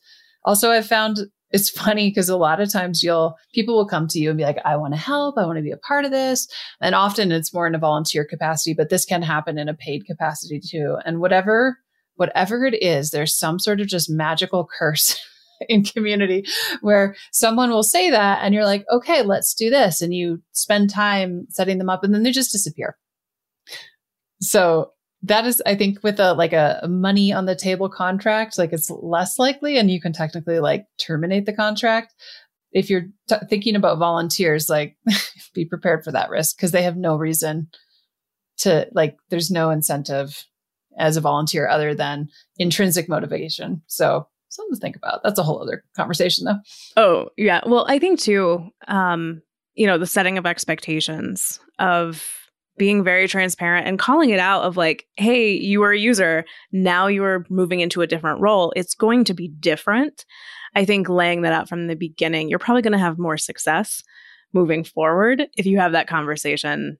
[0.45, 1.19] Also, I've found
[1.51, 4.45] it's funny because a lot of times you'll people will come to you and be
[4.45, 6.47] like, I want to help, I want to be a part of this.
[6.81, 10.05] And often it's more in a volunteer capacity, but this can happen in a paid
[10.07, 10.99] capacity too.
[11.05, 11.79] And whatever,
[12.17, 15.19] whatever it is, there's some sort of just magical curse
[15.69, 16.45] in community
[16.83, 20.03] where someone will say that and you're like, okay, let's do this.
[20.03, 22.97] And you spend time setting them up and then they just disappear.
[24.41, 28.73] So that is, I think, with a like a money on the table contract, like
[28.73, 32.15] it's less likely, and you can technically like terminate the contract.
[32.71, 34.97] If you're t- thinking about volunteers, like
[35.55, 37.69] be prepared for that risk because they have no reason
[38.59, 39.17] to like.
[39.31, 40.45] There's no incentive
[40.99, 43.83] as a volunteer other than intrinsic motivation.
[43.87, 45.23] So something to think about.
[45.23, 46.59] That's a whole other conversation, though.
[46.97, 48.69] Oh yeah, well, I think too.
[48.87, 49.43] Um,
[49.75, 52.38] you know, the setting of expectations of
[52.79, 56.45] being very transparent and calling it out of like, hey, you are a user.
[56.73, 58.73] Now you are moving into a different role.
[58.77, 60.25] It's going to be different.
[60.75, 64.03] I think laying that out from the beginning, you're probably going to have more success
[64.53, 66.99] moving forward if you have that conversation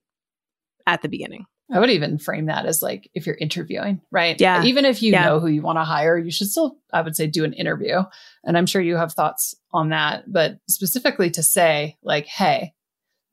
[0.85, 1.45] at the beginning.
[1.71, 4.39] I would even frame that as like if you're interviewing, right?
[4.41, 4.63] Yeah.
[4.63, 5.25] Even if you yeah.
[5.25, 8.01] know who you want to hire, you should still, I would say, do an interview.
[8.43, 12.73] And I'm sure you have thoughts on that, but specifically to say, like, hey,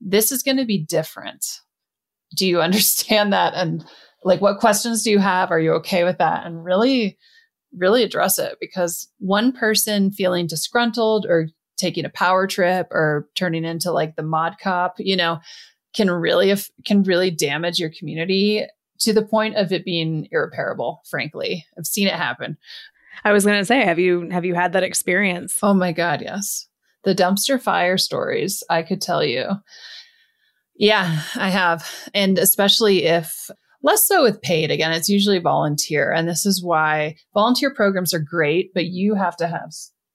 [0.02, 1.46] this is going to be different
[2.34, 3.54] do you understand that?
[3.54, 3.84] And
[4.24, 5.50] like what questions do you have?
[5.50, 6.46] Are you okay with that?
[6.46, 7.16] And really
[7.76, 13.64] really address it because one person feeling disgruntled or taking a power trip or turning
[13.64, 15.38] into like the mod cop you know
[15.94, 18.64] can really can really damage your community
[18.98, 21.66] to the point of it being irreparable frankly.
[21.78, 22.56] I've seen it happen.
[23.24, 25.58] I was going to say have you have you had that experience?
[25.62, 26.66] Oh my god yes.
[27.04, 29.46] The dumpster fire stories i could tell you
[30.78, 31.88] yeah, I have.
[32.14, 33.50] And especially if
[33.82, 36.12] less so with paid, again, it's usually volunteer.
[36.12, 39.72] And this is why volunteer programs are great, but you have to have,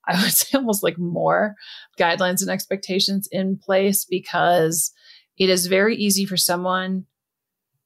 [0.08, 1.56] I would say, almost like more
[2.00, 4.92] guidelines and expectations in place because
[5.38, 7.06] it is very easy for someone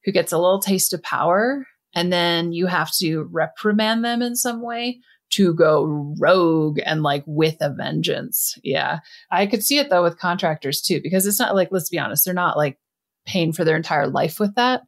[0.04, 4.36] who gets a little taste of power and then you have to reprimand them in
[4.36, 5.00] some way
[5.36, 8.58] to go rogue and like with a vengeance.
[8.64, 9.00] Yeah.
[9.32, 12.26] I could see it though with contractors too, because it's not like, let's be honest,
[12.26, 12.78] they're not like
[13.26, 14.82] paying for their entire life with that.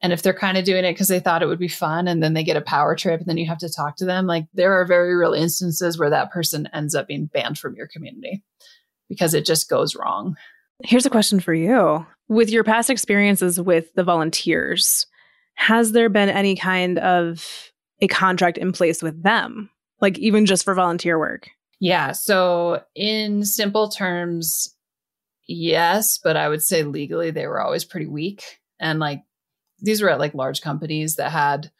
[0.00, 2.22] And if they're kind of doing it because they thought it would be fun and
[2.22, 4.44] then they get a power trip and then you have to talk to them, like
[4.54, 8.42] there are very real instances where that person ends up being banned from your community
[9.08, 10.36] because it just goes wrong.
[10.84, 12.06] Here's a question for you.
[12.28, 15.06] With your past experiences with the volunteers,
[15.54, 19.70] has there been any kind of a contract in place with them?
[20.00, 21.48] Like even just for volunteer work?
[21.80, 22.12] Yeah.
[22.12, 24.74] So, in simple terms,
[25.46, 28.60] yes, but I would say legally they were always pretty weak.
[28.80, 29.22] And like
[29.80, 31.70] these were at like large companies that had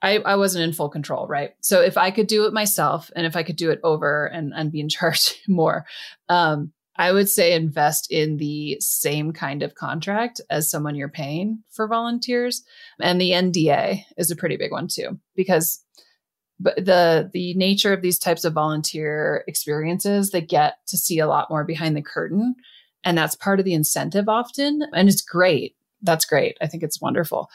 [0.00, 1.54] I, I wasn't in full control, right?
[1.60, 4.52] So if I could do it myself and if I could do it over and,
[4.54, 5.86] and be in charge more,
[6.28, 11.62] um, I would say invest in the same kind of contract as someone you're paying
[11.70, 12.64] for volunteers.
[13.00, 15.84] And the NDA is a pretty big one too, because
[16.60, 21.26] but the the nature of these types of volunteer experiences, they get to see a
[21.26, 22.54] lot more behind the curtain.
[23.04, 24.82] And that's part of the incentive often.
[24.92, 26.56] And it's great that's great.
[26.60, 27.50] I think it's wonderful.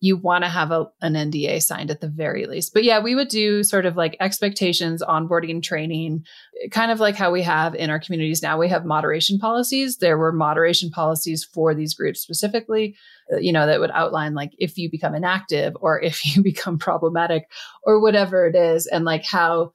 [0.00, 2.74] You want to have a, an NDA signed at the very least.
[2.74, 6.24] But yeah, we would do sort of like expectations, onboarding training,
[6.70, 8.58] kind of like how we have in our communities now.
[8.58, 9.96] We have moderation policies.
[9.96, 12.96] There were moderation policies for these groups specifically,
[13.32, 16.78] uh, you know, that would outline like if you become inactive or if you become
[16.78, 17.50] problematic
[17.82, 19.72] or whatever it is, and like how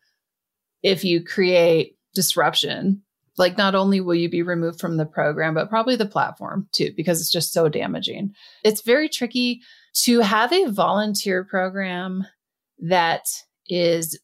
[0.84, 3.02] if you create disruption
[3.38, 6.92] like not only will you be removed from the program but probably the platform too
[6.96, 9.62] because it's just so damaging it's very tricky
[9.93, 12.25] to have a volunteer program
[12.80, 13.25] that
[13.67, 14.19] is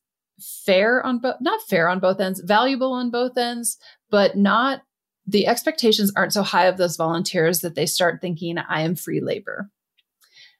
[0.65, 3.77] fair on both not fair on both ends valuable on both ends
[4.11, 4.81] but not
[5.25, 9.19] the expectations aren't so high of those volunteers that they start thinking i am free
[9.19, 9.69] labor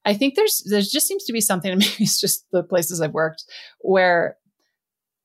[0.04, 3.14] i think there's there just seems to be something maybe it's just the places i've
[3.14, 3.44] worked
[3.82, 4.36] where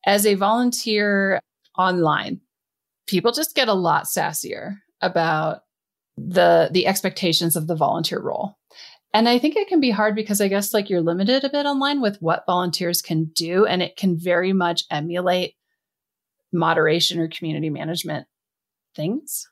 [0.04, 1.40] as a volunteer
[1.78, 2.40] online
[3.06, 5.62] people just get a lot sassier about
[6.16, 8.56] the the expectations of the volunteer role.
[9.14, 11.66] And I think it can be hard because I guess like you're limited a bit
[11.66, 15.54] online with what volunteers can do and it can very much emulate
[16.52, 18.26] moderation or community management
[18.96, 19.48] things.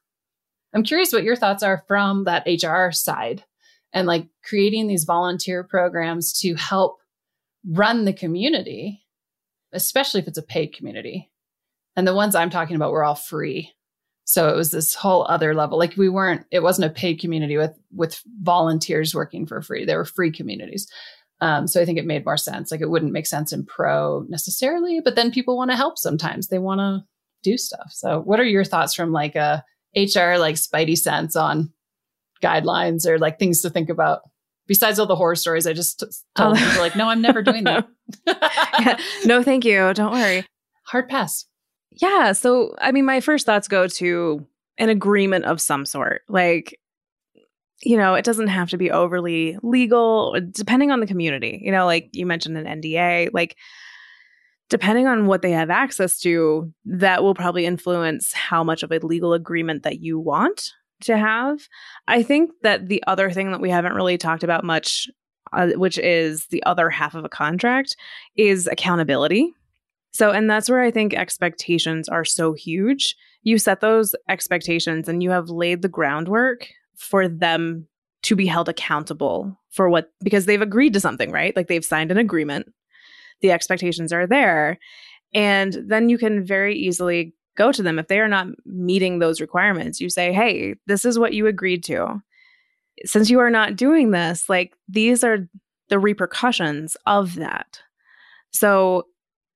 [0.75, 3.45] I'm curious what your thoughts are from that HR side
[3.93, 6.99] and like creating these volunteer programs to help
[7.69, 9.03] run the community,
[9.73, 11.31] especially if it's a paid community.
[11.97, 13.73] And the ones I'm talking about were all free.
[14.31, 15.77] So it was this whole other level.
[15.77, 19.85] Like we weren't, it wasn't a paid community with with volunteers working for free.
[19.85, 20.89] They were free communities.
[21.41, 22.71] Um, so I think it made more sense.
[22.71, 26.47] Like it wouldn't make sense in pro necessarily, but then people want to help sometimes.
[26.47, 27.03] They want to
[27.43, 27.91] do stuff.
[27.91, 29.65] So what are your thoughts from like a
[29.97, 31.73] HR like spidey sense on
[32.41, 34.21] guidelines or like things to think about?
[34.69, 36.05] Besides all the horror stories I just
[36.37, 36.61] told oh.
[36.65, 37.89] people, like, no, I'm never doing that.
[38.29, 38.97] yeah.
[39.25, 39.93] No, thank you.
[39.93, 40.47] Don't worry.
[40.85, 41.47] Hard pass.
[41.93, 42.33] Yeah.
[42.33, 44.47] So, I mean, my first thoughts go to
[44.79, 46.23] an agreement of some sort.
[46.29, 46.79] Like,
[47.83, 51.61] you know, it doesn't have to be overly legal, depending on the community.
[51.63, 53.57] You know, like you mentioned an NDA, like,
[54.69, 58.99] depending on what they have access to, that will probably influence how much of a
[58.99, 60.71] legal agreement that you want
[61.03, 61.69] to have.
[62.07, 65.09] I think that the other thing that we haven't really talked about much,
[65.53, 67.97] uh, which is the other half of a contract,
[68.37, 69.53] is accountability.
[70.13, 73.17] So, and that's where I think expectations are so huge.
[73.43, 77.87] You set those expectations and you have laid the groundwork for them
[78.23, 81.57] to be held accountable for what, because they've agreed to something, right?
[81.57, 82.73] Like they've signed an agreement.
[83.41, 84.79] The expectations are there.
[85.33, 89.41] And then you can very easily go to them if they are not meeting those
[89.41, 90.01] requirements.
[90.01, 92.21] You say, hey, this is what you agreed to.
[93.05, 95.49] Since you are not doing this, like these are
[95.89, 97.81] the repercussions of that.
[98.51, 99.05] So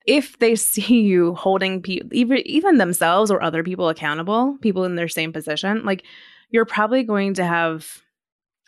[0.04, 4.96] if they see you holding people even even themselves or other people accountable people in
[4.96, 6.04] their same position like
[6.50, 8.02] you're probably going to have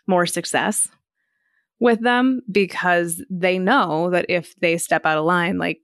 [0.07, 0.87] more success
[1.79, 5.79] with them because they know that if they step out of line like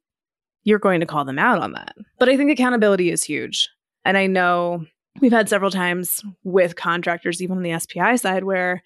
[0.63, 1.95] you're going to call them out on that.
[2.19, 3.69] But i think accountability is huge.
[4.05, 4.85] And i know
[5.21, 8.81] we've had several times with contractors even on the spi side where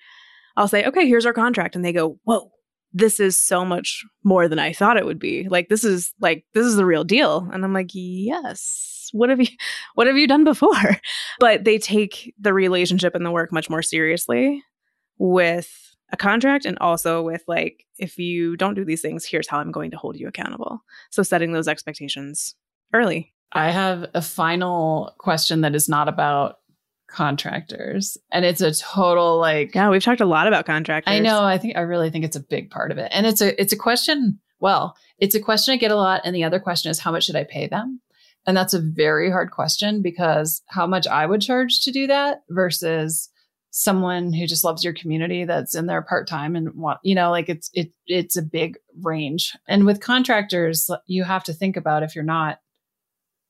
[0.58, 1.76] i'll say okay here's our contract.
[1.76, 2.52] And they go whoa
[2.94, 5.48] this is so much more than I thought it would be.
[5.50, 7.48] Like this is like this is the real deal.
[7.52, 9.10] And I'm like, yes.
[9.12, 9.48] What have you
[9.96, 10.72] what have you done before?
[11.40, 14.64] But they take the relationship and the work much more seriously
[15.20, 19.60] with a contract and also with like if you don't do these things, here's how
[19.60, 20.80] I'm going to hold you accountable.
[21.12, 22.56] So setting those expectations
[22.94, 23.34] early.
[23.52, 26.58] I have a final question that is not about
[27.08, 31.42] contractors and it's a total like yeah we've talked a lot about contractors i know
[31.42, 33.74] i think i really think it's a big part of it and it's a it's
[33.74, 36.22] a question Well, it's a question I get a lot.
[36.24, 38.02] And the other question is, how much should I pay them?
[38.46, 42.42] And that's a very hard question because how much I would charge to do that
[42.50, 43.30] versus
[43.70, 47.30] someone who just loves your community that's in there part time and want, you know,
[47.30, 49.56] like it's, it, it's a big range.
[49.68, 52.60] And with contractors, you have to think about if you're not,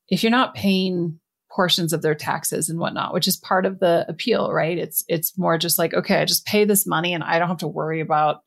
[0.08, 4.04] if you're not paying portions of their taxes and whatnot, which is part of the
[4.08, 4.78] appeal, right?
[4.78, 7.58] It's, it's more just like, okay, I just pay this money and I don't have
[7.58, 8.42] to worry about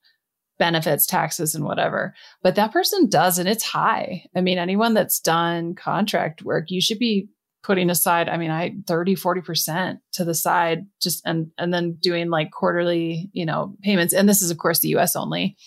[0.61, 2.13] benefits, taxes, and whatever.
[2.43, 4.25] But that person does, and it's high.
[4.35, 7.29] I mean, anyone that's done contract work, you should be
[7.63, 12.29] putting aside, I mean, I 30, 40% to the side, just and and then doing
[12.29, 14.13] like quarterly, you know, payments.
[14.13, 15.57] And this is of course the US only.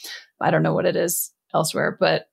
[0.41, 2.27] I don't know what it is elsewhere, but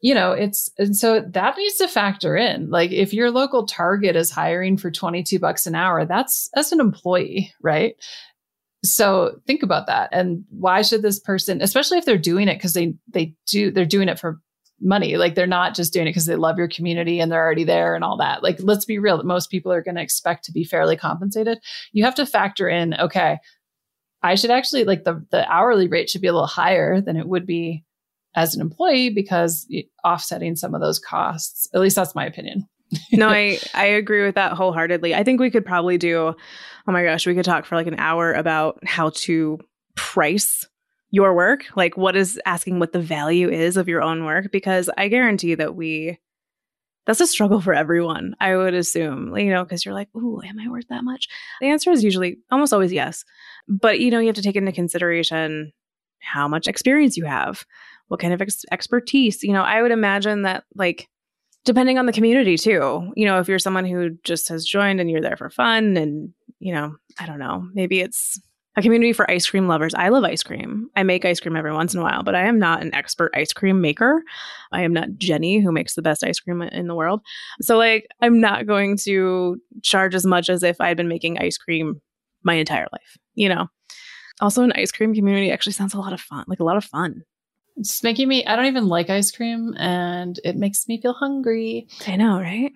[0.00, 2.70] you know, it's and so that needs to factor in.
[2.70, 6.80] Like if your local Target is hiring for 22 bucks an hour, that's as an
[6.80, 7.96] employee, right?
[8.84, 10.10] So think about that.
[10.12, 13.84] And why should this person, especially if they're doing it because they they do they're
[13.84, 14.40] doing it for
[14.80, 15.16] money.
[15.16, 17.96] Like they're not just doing it because they love your community and they're already there
[17.96, 18.42] and all that.
[18.42, 21.58] Like let's be real, that most people are going to expect to be fairly compensated.
[21.92, 23.38] You have to factor in, okay,
[24.22, 27.26] I should actually like the the hourly rate should be a little higher than it
[27.26, 27.84] would be
[28.38, 29.66] as an employee because
[30.04, 31.68] offsetting some of those costs.
[31.74, 32.66] At least that's my opinion
[33.12, 35.14] no, I I agree with that wholeheartedly.
[35.14, 36.34] I think we could probably do
[36.86, 39.58] oh my gosh, we could talk for like an hour about how to
[39.94, 40.66] price
[41.10, 44.88] your work, like what is asking what the value is of your own work because
[44.96, 46.18] I guarantee that we
[47.06, 48.34] that's a struggle for everyone.
[48.40, 51.28] I would assume, you know, because you're like, "Ooh, am I worth that much?"
[51.60, 53.24] The answer is usually almost always yes.
[53.66, 55.72] But you know, you have to take into consideration
[56.20, 57.64] how much experience you have,
[58.08, 59.42] what kind of ex- expertise.
[59.42, 61.08] You know, I would imagine that like
[61.64, 63.12] depending on the community too.
[63.14, 66.32] You know, if you're someone who just has joined and you're there for fun and,
[66.58, 68.40] you know, I don't know, maybe it's
[68.76, 69.92] a community for ice cream lovers.
[69.94, 70.88] I love ice cream.
[70.94, 73.32] I make ice cream every once in a while, but I am not an expert
[73.34, 74.22] ice cream maker.
[74.72, 77.20] I am not Jenny who makes the best ice cream in the world.
[77.60, 81.58] So like I'm not going to charge as much as if I'd been making ice
[81.58, 82.00] cream
[82.44, 83.66] my entire life, you know.
[84.40, 86.84] Also an ice cream community actually sounds a lot of fun, like a lot of
[86.84, 87.22] fun.
[87.78, 91.86] It's making me, I don't even like ice cream and it makes me feel hungry.
[92.06, 92.72] I know, right?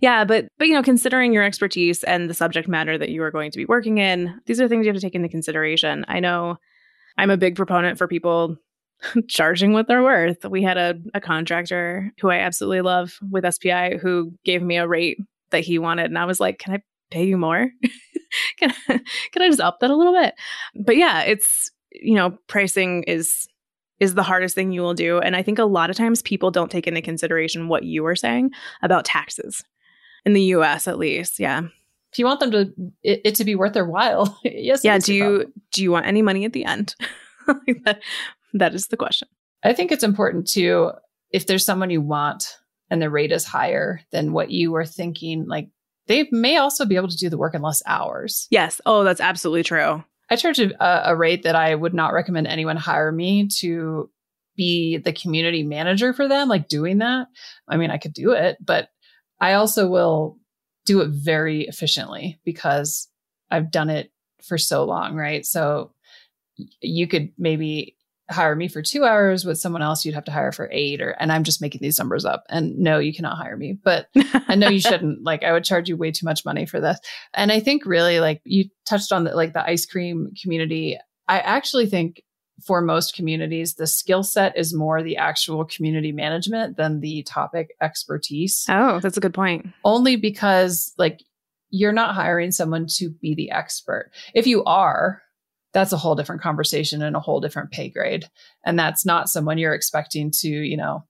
[0.00, 3.30] Yeah, but but you know, considering your expertise and the subject matter that you are
[3.30, 6.04] going to be working in, these are things you have to take into consideration.
[6.08, 6.56] I know
[7.18, 8.56] I'm a big proponent for people
[9.28, 10.44] charging what they're worth.
[10.44, 14.88] We had a, a contractor who I absolutely love with SPI who gave me a
[14.88, 15.18] rate
[15.50, 17.70] that he wanted, and I was like, "Can I pay you more?
[18.58, 19.00] can I,
[19.32, 20.34] can I just up that a little bit?"
[20.74, 23.46] But yeah, it's you know, pricing is
[24.00, 25.18] is the hardest thing you will do.
[25.18, 28.16] And I think a lot of times people don't take into consideration what you were
[28.16, 28.50] saying
[28.82, 29.62] about taxes
[30.24, 31.38] in the US at least.
[31.38, 31.62] Yeah.
[32.12, 34.84] If you want them to it, it to be worth their while, yes.
[34.84, 34.98] Yeah.
[34.98, 36.94] Do you do you want any money at the end?
[37.84, 38.00] that,
[38.52, 39.28] that is the question.
[39.62, 40.92] I think it's important to
[41.30, 42.56] if there's someone you want
[42.90, 45.68] and the rate is higher than what you were thinking, like
[46.06, 48.46] they may also be able to do the work in less hours.
[48.50, 48.80] Yes.
[48.86, 50.04] Oh, that's absolutely true.
[50.34, 54.10] I charge a, a rate that I would not recommend anyone hire me to
[54.56, 57.28] be the community manager for them, like doing that.
[57.68, 58.88] I mean, I could do it, but
[59.40, 60.38] I also will
[60.86, 63.08] do it very efficiently because
[63.48, 64.10] I've done it
[64.42, 65.46] for so long, right?
[65.46, 65.92] So
[66.80, 67.93] you could maybe
[68.30, 71.10] hire me for two hours with someone else you'd have to hire for eight or
[71.20, 72.44] and i'm just making these numbers up.
[72.48, 74.08] And no you cannot hire me but
[74.48, 75.22] i know you shouldn't.
[75.22, 76.98] Like i would charge you way too much money for this.
[77.34, 80.98] And i think really like you touched on the like the ice cream community.
[81.28, 82.22] I actually think
[82.64, 87.74] for most communities the skill set is more the actual community management than the topic
[87.82, 88.64] expertise.
[88.68, 89.66] Oh that's a good point.
[89.84, 91.20] Only because like
[91.68, 94.12] you're not hiring someone to be the expert.
[94.32, 95.20] If you are
[95.74, 98.26] that's a whole different conversation and a whole different pay grade.
[98.64, 101.04] And that's not someone you're expecting to, you know,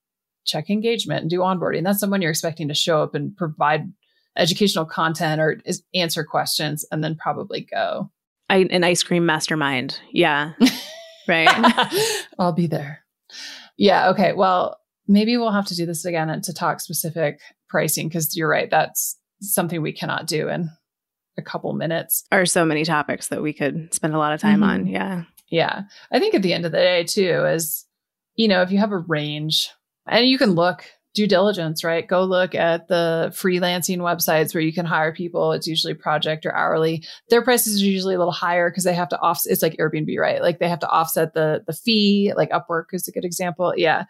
[0.44, 1.84] check engagement and do onboarding.
[1.84, 3.92] That's someone you're expecting to show up and provide
[4.36, 5.60] educational content or
[5.94, 8.10] answer questions and then probably go.
[8.48, 10.00] I, an ice cream mastermind.
[10.10, 10.52] Yeah.
[11.28, 11.48] right.
[12.38, 13.04] I'll be there.
[13.76, 14.10] Yeah.
[14.10, 14.32] Okay.
[14.32, 18.70] Well, maybe we'll have to do this again to talk specific pricing because you're right.
[18.70, 20.48] That's something we cannot do.
[20.48, 20.70] And
[21.36, 22.24] a couple minutes.
[22.32, 24.70] Are so many topics that we could spend a lot of time mm-hmm.
[24.70, 24.86] on.
[24.86, 25.24] Yeah.
[25.48, 25.82] Yeah.
[26.10, 27.86] I think at the end of the day, too, is,
[28.36, 29.70] you know, if you have a range
[30.06, 30.84] and you can look,
[31.14, 32.06] due diligence, right?
[32.06, 35.52] Go look at the freelancing websites where you can hire people.
[35.52, 37.04] It's usually project or hourly.
[37.30, 39.52] Their prices are usually a little higher because they have to offset.
[39.52, 40.42] It's like Airbnb, right?
[40.42, 42.32] Like they have to offset the the fee.
[42.36, 43.72] Like Upwork is a good example.
[43.76, 44.04] Yeah,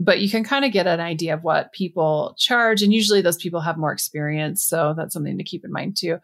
[0.00, 3.36] but you can kind of get an idea of what people charge, and usually those
[3.36, 6.18] people have more experience, so that's something to keep in mind too.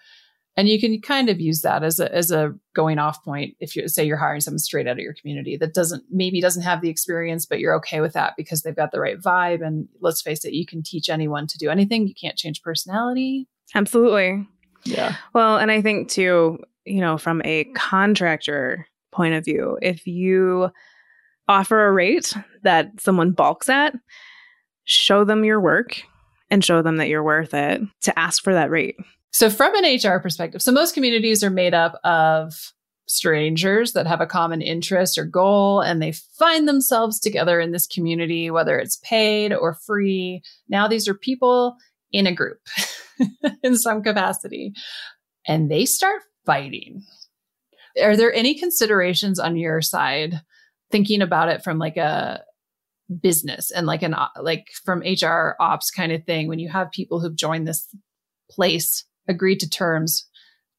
[0.56, 3.74] And you can kind of use that as a, as a going off point if
[3.74, 6.80] you say you're hiring someone straight out of your community that doesn't maybe doesn't have
[6.80, 9.66] the experience, but you're okay with that because they've got the right vibe.
[9.66, 12.06] And let's face it, you can teach anyone to do anything.
[12.06, 13.48] You can't change personality.
[13.74, 14.46] Absolutely.
[14.84, 15.16] Yeah.
[15.32, 20.70] Well, and I think too, you know, from a contractor point of view, if you
[21.48, 22.32] offer a rate
[22.62, 23.94] that someone balks at,
[24.84, 26.02] show them your work
[26.50, 28.96] and show them that you're worth it to ask for that rate.
[29.34, 32.54] So, from an HR perspective, so most communities are made up of
[33.08, 37.88] strangers that have a common interest or goal, and they find themselves together in this
[37.88, 40.40] community, whether it's paid or free.
[40.68, 41.74] Now, these are people
[42.12, 42.60] in a group
[43.64, 44.72] in some capacity,
[45.48, 47.02] and they start fighting.
[48.00, 50.42] Are there any considerations on your side
[50.92, 52.44] thinking about it from like a
[53.20, 57.18] business and like an like from HR ops kind of thing when you have people
[57.18, 57.88] who've joined this
[58.48, 60.26] place, agreed to terms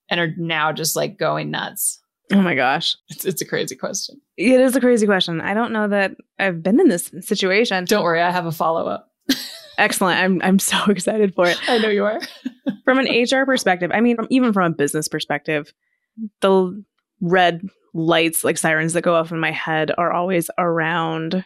[0.09, 1.99] and are now just like going nuts?
[2.31, 2.95] Oh my gosh.
[3.09, 4.19] It's it's a crazy question.
[4.37, 5.41] It is a crazy question.
[5.41, 7.85] I don't know that I've been in this situation.
[7.85, 9.11] Don't worry, I have a follow-up.
[9.77, 10.19] Excellent.
[10.19, 11.57] I'm I'm so excited for it.
[11.69, 12.19] I know you are.
[12.83, 15.73] from an HR perspective, I mean, from, even from a business perspective,
[16.41, 16.83] the
[17.21, 17.61] red
[17.93, 21.45] lights like sirens that go off in my head are always around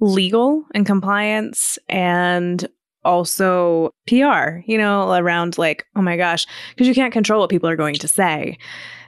[0.00, 2.68] legal and compliance and
[3.06, 7.68] also PR, you know, around like, oh my gosh, because you can't control what people
[7.68, 8.58] are going to say.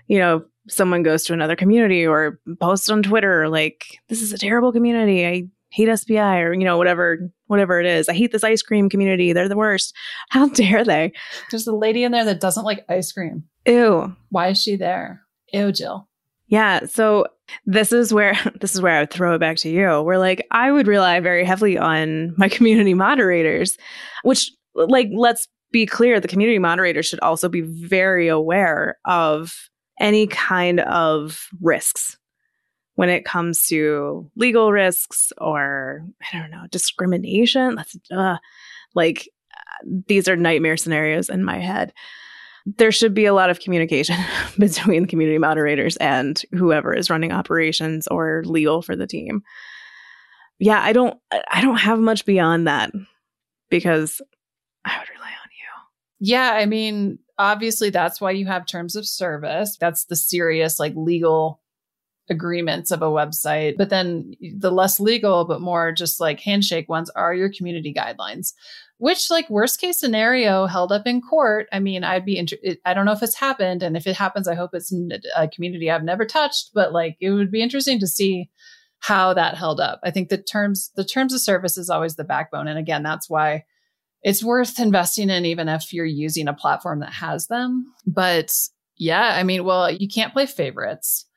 [0.07, 4.39] You know, someone goes to another community or posts on Twitter, like, this is a
[4.39, 5.27] terrible community.
[5.27, 8.09] I hate SPI or, you know, whatever, whatever it is.
[8.09, 9.33] I hate this ice cream community.
[9.33, 9.95] They're the worst.
[10.31, 11.13] How dare they?
[11.51, 13.45] There's a lady in there that doesn't like ice cream.
[13.67, 14.15] Ew.
[14.31, 15.23] Why is she there?
[15.53, 16.09] Ew, Jill.
[16.47, 16.87] Yeah.
[16.87, 17.27] So
[17.67, 20.03] this is where this is where I would throw it back to you.
[20.03, 23.77] Where like I would rely very heavily on my community moderators,
[24.23, 29.55] which like let's be clear, the community moderators should also be very aware of
[30.01, 32.17] any kind of risks
[32.95, 37.75] when it comes to legal risks or I don't know, discrimination.
[37.75, 38.39] That's uh,
[38.95, 39.29] like
[40.07, 41.93] these are nightmare scenarios in my head
[42.67, 44.17] there should be a lot of communication
[44.59, 49.43] between the community moderators and whoever is running operations or legal for the team.
[50.59, 51.19] Yeah, I don't
[51.51, 52.91] I don't have much beyond that
[53.71, 54.21] because
[54.85, 56.27] I would rely on you.
[56.31, 59.77] Yeah, I mean, obviously that's why you have terms of service.
[59.81, 61.61] That's the serious like legal
[62.31, 63.77] agreements of a website.
[63.77, 68.53] But then the less legal, but more just like handshake ones are your community guidelines,
[68.99, 71.67] which like worst case scenario held up in court.
[71.73, 73.83] I mean, I'd be, inter- I don't know if it's happened.
[73.83, 74.93] And if it happens, I hope it's
[75.37, 78.51] a community I've never touched, but like it would be interesting to see
[78.99, 80.01] how that held up.
[80.03, 82.67] I think the terms, the terms of service is always the backbone.
[82.67, 83.65] And again, that's why
[84.23, 87.87] it's worth investing in, even if you're using a platform that has them.
[88.05, 88.53] But
[88.97, 91.28] yeah, I mean, well, you can't play favorites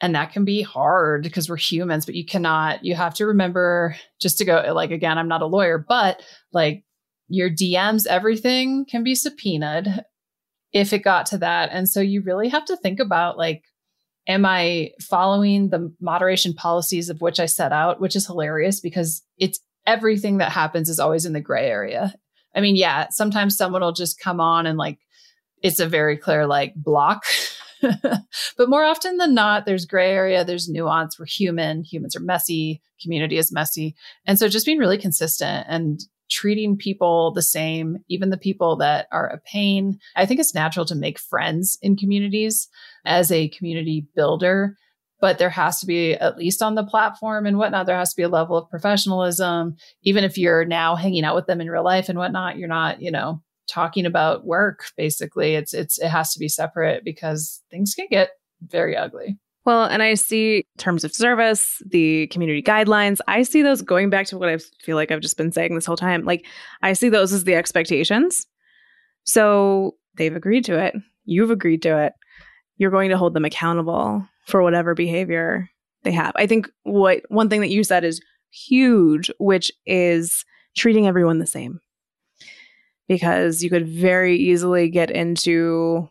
[0.00, 3.96] and that can be hard because we're humans but you cannot you have to remember
[4.20, 6.22] just to go like again i'm not a lawyer but
[6.52, 6.84] like
[7.28, 10.04] your dms everything can be subpoenaed
[10.76, 11.70] if it got to that.
[11.72, 13.64] And so you really have to think about like
[14.28, 19.22] am i following the moderation policies of which i set out which is hilarious because
[19.38, 22.12] it's everything that happens is always in the gray area.
[22.54, 24.98] I mean yeah sometimes someone will just come on and like
[25.62, 27.24] it's a very clear like block
[28.56, 31.18] but more often than not, there's gray area, there's nuance.
[31.18, 33.94] We're human, humans are messy, community is messy.
[34.26, 39.06] And so just being really consistent and treating people the same, even the people that
[39.12, 39.98] are a pain.
[40.16, 42.68] I think it's natural to make friends in communities
[43.04, 44.76] as a community builder.
[45.18, 48.16] But there has to be, at least on the platform and whatnot, there has to
[48.16, 49.76] be a level of professionalism.
[50.02, 53.00] Even if you're now hanging out with them in real life and whatnot, you're not,
[53.00, 55.54] you know, talking about work basically.
[55.54, 58.30] It's it's it has to be separate because things can get
[58.62, 59.38] very ugly.
[59.64, 63.18] Well and i see terms of service the community guidelines.
[63.26, 65.86] I see those going back to what i feel like i've just been saying this
[65.86, 66.24] whole time.
[66.24, 66.46] Like
[66.82, 68.46] i see those as the expectations.
[69.24, 70.94] So they've agreed to it.
[71.24, 72.12] You've agreed to it.
[72.76, 75.68] You're going to hold them accountable for whatever behavior
[76.04, 76.32] they have.
[76.36, 78.20] I think what one thing that you said is
[78.52, 80.44] huge which is
[80.76, 81.80] treating everyone the same
[83.08, 86.08] because you could very easily get into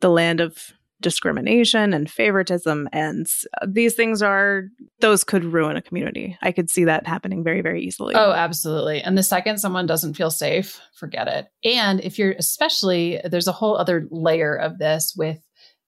[0.00, 2.88] the land of discrimination and favoritism.
[2.92, 3.26] And
[3.66, 4.68] these things are
[5.00, 6.38] those could ruin a community.
[6.40, 8.14] I could see that happening very very easily.
[8.14, 9.02] Oh absolutely.
[9.02, 11.46] And the second someone doesn't feel safe forget it.
[11.64, 15.38] And if you're especially there's a whole other layer of this with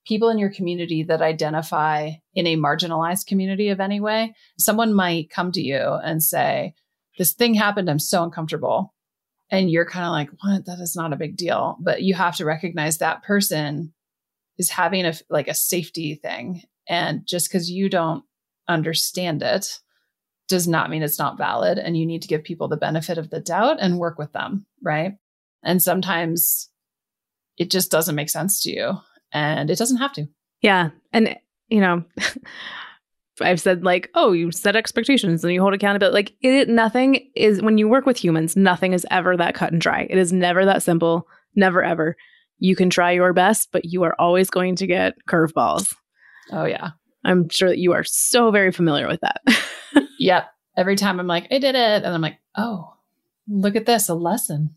[0.05, 4.35] people in your community that identify in a marginalized community of any way.
[4.59, 6.75] Someone might come to you and say
[7.17, 7.89] this thing happened.
[7.89, 8.93] I'm so uncomfortable
[9.51, 10.67] and you're kind of like, what?
[10.67, 11.77] That is not a big deal.
[11.81, 13.93] But you have to recognize that person
[14.59, 16.63] is having a like a safety thing.
[16.89, 18.25] And just because you don't
[18.69, 19.81] understand it
[20.49, 21.79] does not mean it's not valid.
[21.79, 24.67] And you need to give people the benefit of the doubt and work with them.
[24.83, 25.15] Right.
[25.63, 26.69] And sometimes
[27.57, 28.93] it just doesn't make sense to you
[29.33, 30.29] and it doesn't have to.
[30.61, 30.91] Yeah.
[31.13, 31.37] And,
[31.69, 32.05] you know,
[33.41, 36.15] I've said like, oh, you set expectations and you hold accountability.
[36.15, 39.81] Like it, nothing is when you work with humans, nothing is ever that cut and
[39.81, 40.07] dry.
[40.09, 41.27] It is never that simple.
[41.57, 42.17] Never ever.
[42.59, 45.95] You can try your best, but you are always going to get curveballs.
[46.53, 46.91] Oh yeah.
[47.25, 49.41] I'm sure that you are so very familiar with that.
[50.19, 50.47] yep.
[50.77, 52.05] Every time I'm like, I did it.
[52.05, 52.95] And I'm like, oh,
[53.49, 54.77] look at this, a lesson.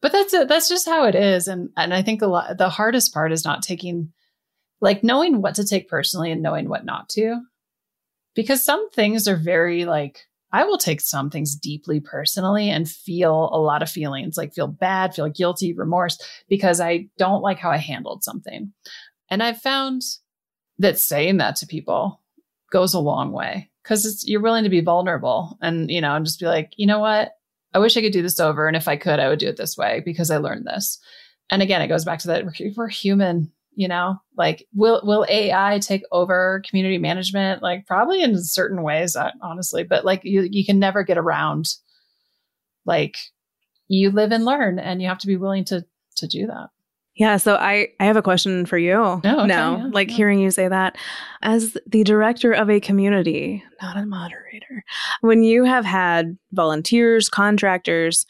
[0.00, 0.48] But that's it.
[0.48, 1.48] That's just how it is.
[1.48, 4.12] And and I think a lot the hardest part is not taking
[4.80, 7.40] like knowing what to take personally and knowing what not to
[8.36, 13.50] because some things are very like I will take some things deeply personally and feel
[13.52, 16.18] a lot of feelings, like feel bad, feel guilty, remorse,
[16.48, 18.72] because I don't like how I handled something.
[19.28, 20.02] And I've found
[20.78, 22.22] that saying that to people
[22.70, 26.24] goes a long way because it's you're willing to be vulnerable and, you know, and
[26.24, 27.32] just be like, you know what?
[27.74, 28.68] I wish I could do this over.
[28.68, 31.00] And if I could, I would do it this way because I learned this.
[31.50, 35.24] And again, it goes back to that we're, we're human you know like will will
[35.28, 37.62] ai take over community management?
[37.62, 41.68] Like probably in certain ways uh, honestly but like you you can never get around
[42.84, 43.16] like
[43.88, 45.84] you live and learn and you have to be willing to
[46.16, 46.68] to do that.
[47.14, 48.94] Yeah so i i have a question for you.
[48.94, 50.16] No, okay, now yeah, like yeah.
[50.16, 50.96] hearing you say that
[51.42, 54.82] as the director of a community not a moderator
[55.20, 58.26] when you have had volunteers contractors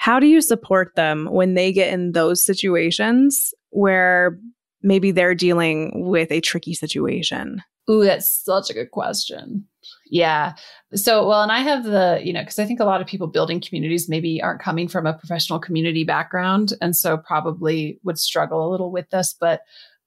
[0.00, 4.38] how do you support them when they get in those situations where
[4.82, 7.62] maybe they're dealing with a tricky situation?
[7.88, 9.66] Ooh, that's such a good question.
[10.06, 10.54] Yeah.
[10.94, 13.26] So, well, and I have the, you know, because I think a lot of people
[13.26, 16.72] building communities maybe aren't coming from a professional community background.
[16.80, 19.34] And so probably would struggle a little with this.
[19.38, 19.62] But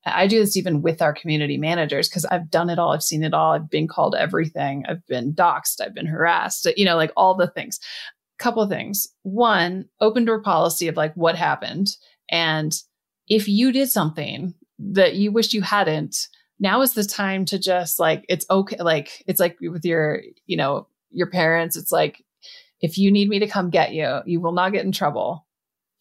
[0.05, 2.91] I do this even with our community managers because I've done it all.
[2.91, 3.53] I've seen it all.
[3.53, 4.85] I've been called everything.
[4.87, 5.81] I've been doxxed.
[5.81, 7.79] I've been harassed, you know, like all the things.
[8.39, 9.07] Couple things.
[9.21, 11.95] One, open door policy of like what happened.
[12.29, 12.73] And
[13.27, 14.53] if you did something
[14.93, 16.27] that you wish you hadn't
[16.59, 20.55] now is the time to just like it's okay like it's like with your you
[20.55, 22.23] know your parents it's like
[22.79, 25.47] if you need me to come get you you will not get in trouble.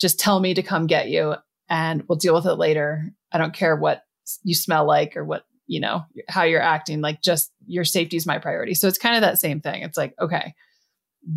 [0.01, 1.35] Just tell me to come get you
[1.69, 3.13] and we'll deal with it later.
[3.31, 4.03] I don't care what
[4.43, 8.27] you smell like or what you know how you're acting like just your safety is
[8.27, 8.75] my priority.
[8.75, 9.83] So it's kind of that same thing.
[9.83, 10.55] It's like okay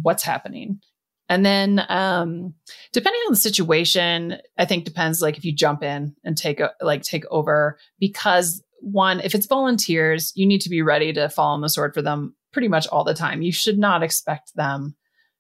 [0.02, 0.80] what's happening
[1.28, 2.54] and then, um,
[2.94, 6.72] depending on the situation, I think depends like if you jump in and take a,
[6.82, 11.54] like take over because one, if it's volunteers, you need to be ready to fall
[11.54, 13.42] on the sword for them pretty much all the time.
[13.42, 14.96] You should not expect them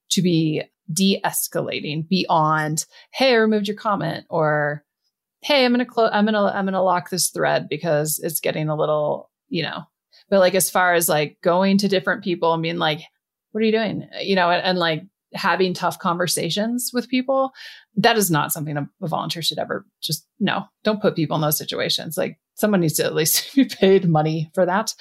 [0.09, 4.83] to be de-escalating beyond, "Hey, I removed your comment," or
[5.41, 6.09] "Hey, I'm gonna close.
[6.11, 9.83] I'm gonna I'm gonna lock this thread because it's getting a little, you know."
[10.29, 13.01] But like as far as like going to different people and being like,
[13.51, 15.03] "What are you doing?" You know, and, and like
[15.35, 17.51] having tough conversations with people,
[17.95, 21.41] that is not something a, a volunteer should ever just no, don't put people in
[21.41, 22.17] those situations.
[22.17, 24.93] Like someone needs to at least be paid money for that.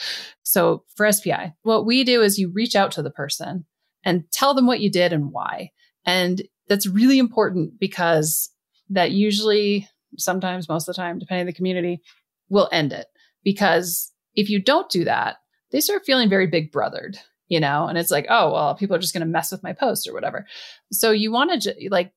[0.43, 3.65] So for SPI, what we do is you reach out to the person
[4.05, 5.71] and tell them what you did and why.
[6.05, 8.51] And that's really important because
[8.91, 12.03] that usually, sometimes, most of the time, depending on the community,
[12.49, 13.07] will end it.
[13.43, 15.37] Because if you don't do that,
[15.71, 17.17] they start feeling very big brothered
[17.55, 19.73] you know, and it's like, oh, well, people are just going to mess with my
[19.73, 20.45] post or whatever.
[20.91, 22.13] So you want to like,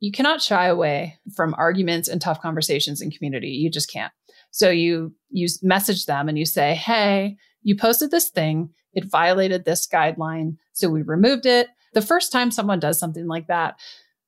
[0.00, 3.50] you cannot shy away from arguments and tough conversations in community.
[3.50, 4.12] You just can't.
[4.50, 8.70] So you you message them and you say, "Hey, you posted this thing.
[8.92, 13.46] It violated this guideline, so we removed it." The first time someone does something like
[13.46, 13.76] that,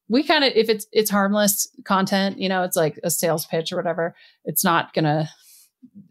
[0.08, 3.72] we kind of if it's it's harmless content, you know, it's like a sales pitch
[3.72, 4.14] or whatever.
[4.44, 5.28] It's not going to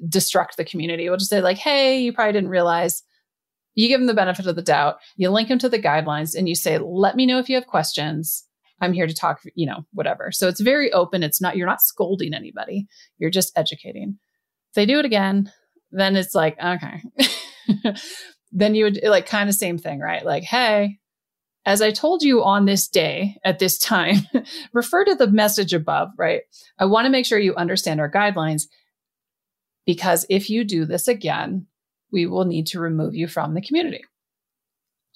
[0.06, 1.08] destruct the community.
[1.08, 3.04] We'll just say like, "Hey, you probably didn't realize
[3.76, 6.48] you give them the benefit of the doubt, you link them to the guidelines, and
[6.48, 8.46] you say, let me know if you have questions.
[8.82, 10.32] I'm here to talk, you know, whatever.
[10.32, 11.24] So it's very open.
[11.24, 14.18] It's not, you're not scolding anybody, you're just educating.
[14.70, 15.52] If they do it again,
[15.92, 17.02] then it's like, okay.
[18.52, 20.26] then you would like kind of same thing, right?
[20.26, 21.00] Like, hey,
[21.66, 24.18] as I told you on this day at this time,
[24.74, 26.42] refer to the message above, right?
[26.78, 28.64] I want to make sure you understand our guidelines
[29.86, 31.68] because if you do this again,
[32.14, 34.06] we will need to remove you from the community.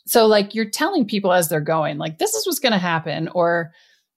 [0.06, 3.30] So, like, you're telling people as they're going, like, this is what's going to happen,
[3.30, 3.72] or,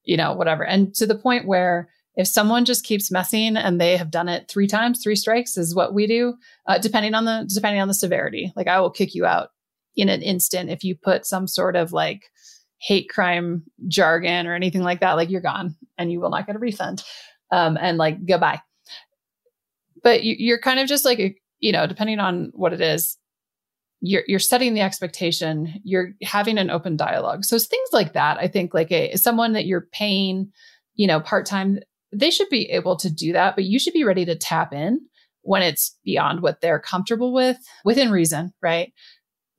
[0.05, 0.65] you know, whatever.
[0.65, 4.49] And to the point where if someone just keeps messing and they have done it
[4.49, 6.35] three times, three strikes is what we do,
[6.67, 8.53] uh, depending on the depending on the severity.
[8.57, 9.51] Like, I will kick you out
[9.97, 12.31] in an instant if you put some sort of like
[12.79, 16.57] hate crime jargon or anything like that, like you're gone and you will not get
[16.57, 17.03] a refund.
[17.51, 18.61] Um, and like goodbye.
[20.03, 23.17] But you, you're kind of just like, you know, depending on what it is,
[24.01, 28.49] you're you're setting the expectation you're having an open dialogue so things like that i
[28.49, 30.51] think like a someone that you're paying
[30.95, 31.79] you know part-time
[32.13, 35.01] they should be able to do that but you should be ready to tap in
[35.43, 38.93] when it's beyond what they're comfortable with within reason right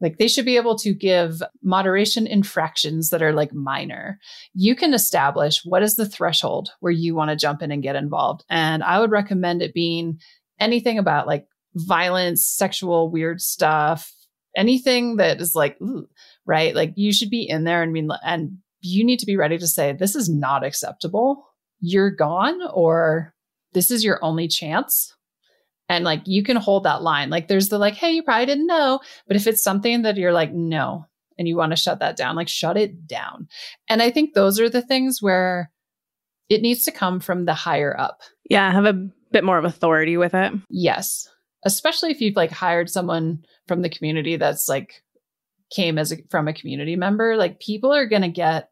[0.02, 4.20] like they should be able to give moderation infractions that are like minor.
[4.56, 7.96] You can establish what is the threshold where you want to jump in and get
[7.96, 8.44] involved.
[8.50, 10.20] And I would recommend it being
[10.60, 11.46] anything about like
[11.76, 14.12] violence, sexual weird stuff,
[14.56, 16.08] anything that is like, ooh,
[16.46, 16.76] right?
[16.76, 19.68] Like you should be in there and mean, and you need to be ready to
[19.68, 21.46] say, this is not acceptable.
[21.80, 23.34] You're gone, or
[23.74, 25.16] this is your only chance.
[25.90, 27.30] And like you can hold that line.
[27.30, 29.00] Like there's the like, hey, you probably didn't know.
[29.28, 31.06] But if it's something that you're like, no,
[31.38, 33.48] and you want to shut that down, like shut it down.
[33.90, 35.72] And I think those are the things where
[36.50, 38.22] it needs to come from the higher up.
[38.50, 40.54] Yeah, have a bit more of authority with it.
[40.70, 41.28] Yes.
[41.64, 45.04] Especially if you've like hired someone from the community that's like
[45.72, 48.70] came as a, from a community member, like people are going to get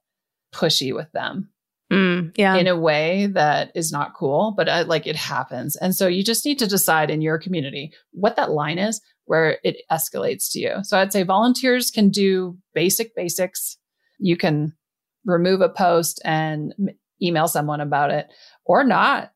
[0.54, 1.50] pushy with them.
[1.92, 2.56] Mm, yeah.
[2.56, 5.76] In a way that is not cool, but uh, like it happens.
[5.76, 9.60] And so you just need to decide in your community what that line is where
[9.64, 10.76] it escalates to you.
[10.84, 13.78] So I'd say volunteers can do basic basics.
[14.20, 14.74] You can
[15.26, 16.74] remove a post and
[17.22, 18.28] email someone about it
[18.66, 19.32] or not.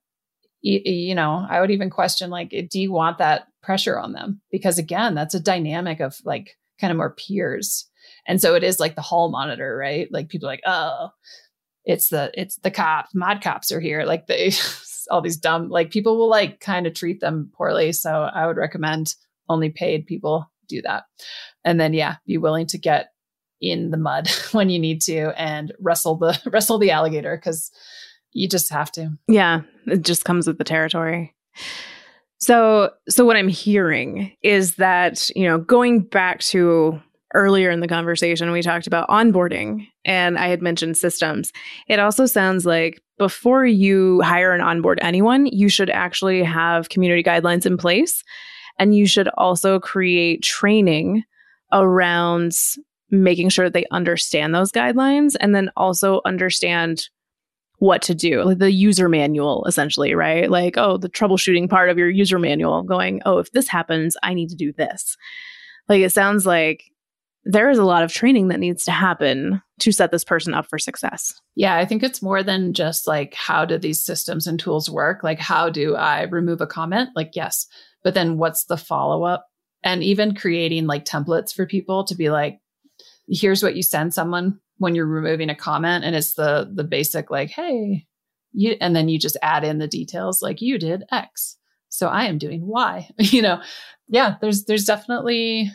[0.65, 4.41] You, know, I would even question like, eh, do you want that pressure on them?
[4.49, 7.89] Because again that's a dynamic of like kind of more peers.
[8.27, 10.07] And so it is like the hall monitor right?
[10.11, 11.09] Like people like oh
[11.85, 14.03] it's the it's the cops mod cops are here.
[14.05, 14.51] Like they
[15.11, 17.91] all these dumb like people will like kind of treat them poorly.
[17.91, 19.15] So i would recommend
[19.49, 21.03] only paid people do that.
[21.65, 23.09] And then yeah be willing to get
[23.63, 27.71] in the mud when you need to and wrestle the wrestle the alligator because
[28.33, 31.33] you just have to yeah it just comes with the territory
[32.43, 37.01] so, so what I'm hearing is that, you know, going back to
[37.33, 41.53] earlier in the conversation, we talked about onboarding and I had mentioned systems.
[41.87, 47.23] It also sounds like before you hire and onboard anyone, you should actually have community
[47.23, 48.25] guidelines in place.
[48.77, 51.23] And you should also create training
[51.71, 52.51] around
[53.09, 57.07] making sure they understand those guidelines and then also understand
[57.83, 60.49] what to do, like the user manual, essentially, right?
[60.49, 64.33] Like, oh, the troubleshooting part of your user manual going, oh, if this happens, I
[64.33, 65.17] need to do this.
[65.89, 66.85] Like, it sounds like
[67.43, 70.65] there is a lot of training that needs to happen to set this person up
[70.69, 71.33] for success.
[71.55, 75.21] Yeah, I think it's more than just like, how do these systems and tools work?
[75.21, 77.09] Like, how do I remove a comment?
[77.17, 77.67] Like, yes,
[78.01, 79.45] but then what's the follow up?
[79.83, 82.61] And even creating like templates for people to be like,
[83.27, 87.29] here's what you send someone when you're removing a comment and it's the the basic
[87.31, 88.05] like hey
[88.51, 91.57] you and then you just add in the details like you did x
[91.89, 93.61] so i am doing y you know?
[94.07, 95.71] Yeah there's there's definitely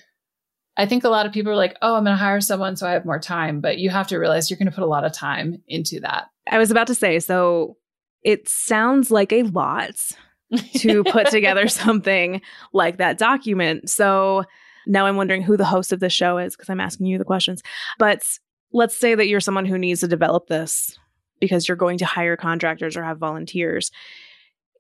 [0.77, 2.87] i think a lot of people are like oh i'm going to hire someone so
[2.87, 5.05] i have more time but you have to realize you're going to put a lot
[5.05, 6.27] of time into that.
[6.51, 7.77] I was about to say so
[8.23, 9.95] it sounds like a lot
[10.77, 12.41] to put together something
[12.73, 13.91] like that document.
[13.91, 14.45] So
[14.89, 17.25] now i'm wondering who the host of this show is because i'm asking you the
[17.25, 17.63] questions
[17.99, 18.23] but
[18.73, 20.99] let's say that you're someone who needs to develop this
[21.41, 23.91] because you're going to hire contractors or have volunteers.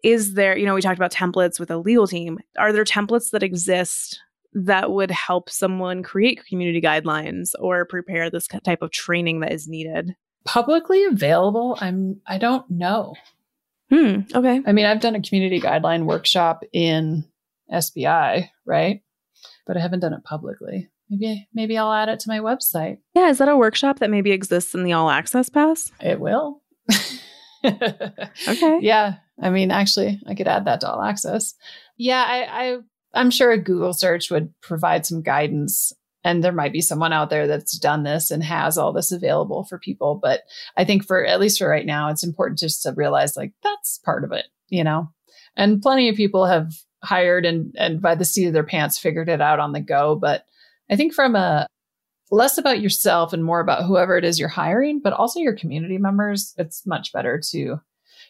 [0.02, 2.38] Is there, you know, we talked about templates with a legal team.
[2.58, 4.20] Are there templates that exist
[4.52, 9.68] that would help someone create community guidelines or prepare this type of training that is
[9.68, 10.14] needed?
[10.44, 11.76] Publicly available?
[11.80, 13.14] I'm I don't know.
[13.90, 14.60] Hmm, okay.
[14.66, 17.24] I mean, I've done a community guideline workshop in
[17.76, 19.02] SPI, right?
[19.68, 20.88] But I haven't done it publicly.
[21.08, 22.98] Maybe maybe I'll add it to my website.
[23.14, 25.92] Yeah, is that a workshop that maybe exists in the all access pass?
[26.00, 26.62] It will.
[27.64, 28.78] okay.
[28.80, 29.16] Yeah.
[29.40, 31.54] I mean, actually, I could add that to all access.
[31.96, 32.78] Yeah, I, I
[33.14, 35.92] I'm sure a Google search would provide some guidance
[36.24, 39.64] and there might be someone out there that's done this and has all this available
[39.64, 40.42] for people but
[40.76, 43.98] i think for at least for right now it's important just to realize like that's
[44.04, 45.08] part of it you know
[45.56, 49.28] and plenty of people have hired and and by the seat of their pants figured
[49.28, 50.44] it out on the go but
[50.90, 51.66] I think from a
[52.30, 55.98] less about yourself and more about whoever it is you're hiring, but also your community
[55.98, 57.80] members, it's much better to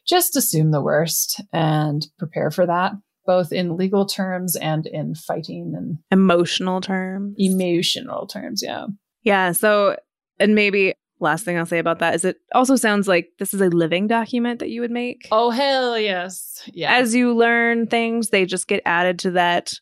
[0.06, 2.92] just assume the worst and prepare for that,
[3.26, 7.34] both in legal terms and in fighting and emotional terms.
[7.38, 8.86] Emotional terms, yeah.
[9.22, 9.52] Yeah.
[9.52, 9.96] So,
[10.38, 13.60] and maybe last thing I'll say about that is it also sounds like this is
[13.60, 15.28] a living document that you would make.
[15.32, 16.68] Oh, hell yes.
[16.72, 16.94] Yeah.
[16.94, 19.74] As you learn things, they just get added to that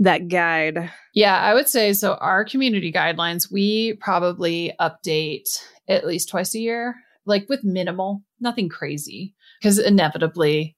[0.00, 0.90] that guide?
[1.14, 2.14] Yeah, I would say so.
[2.14, 6.96] Our community guidelines, we probably update at least twice a year,
[7.26, 10.76] like with minimal, nothing crazy, because inevitably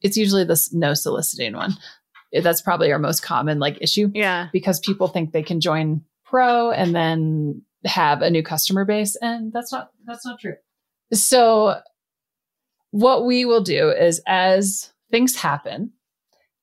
[0.00, 1.74] it's usually this no soliciting one.
[2.32, 4.10] That's probably our most common like issue.
[4.12, 4.48] Yeah.
[4.52, 9.16] Because people think they can join pro and then have a new customer base.
[9.20, 10.56] And that's not that's not true.
[11.12, 11.80] So
[12.90, 15.92] what we will do is as things happen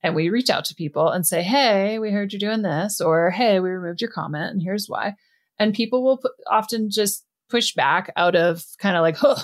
[0.04, 3.30] and we reach out to people and say, Hey, we heard you're doing this, or
[3.30, 5.16] Hey, we removed your comment and here's why.
[5.60, 9.36] And people will put, often just push back out of kind of like, huh,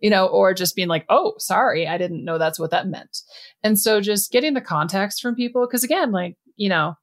[0.00, 3.18] you know, or just being like, oh, sorry, I didn't know that's what that meant.
[3.62, 6.94] And so just getting the context from people, because again, like, you know,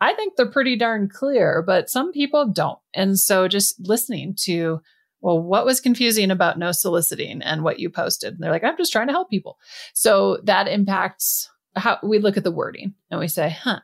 [0.00, 2.78] I think they're pretty darn clear, but some people don't.
[2.94, 4.80] And so just listening to,
[5.20, 8.34] well, what was confusing about no soliciting and what you posted?
[8.34, 9.58] And they're like, I'm just trying to help people.
[9.94, 13.80] So that impacts how we look at the wording and we say, huh.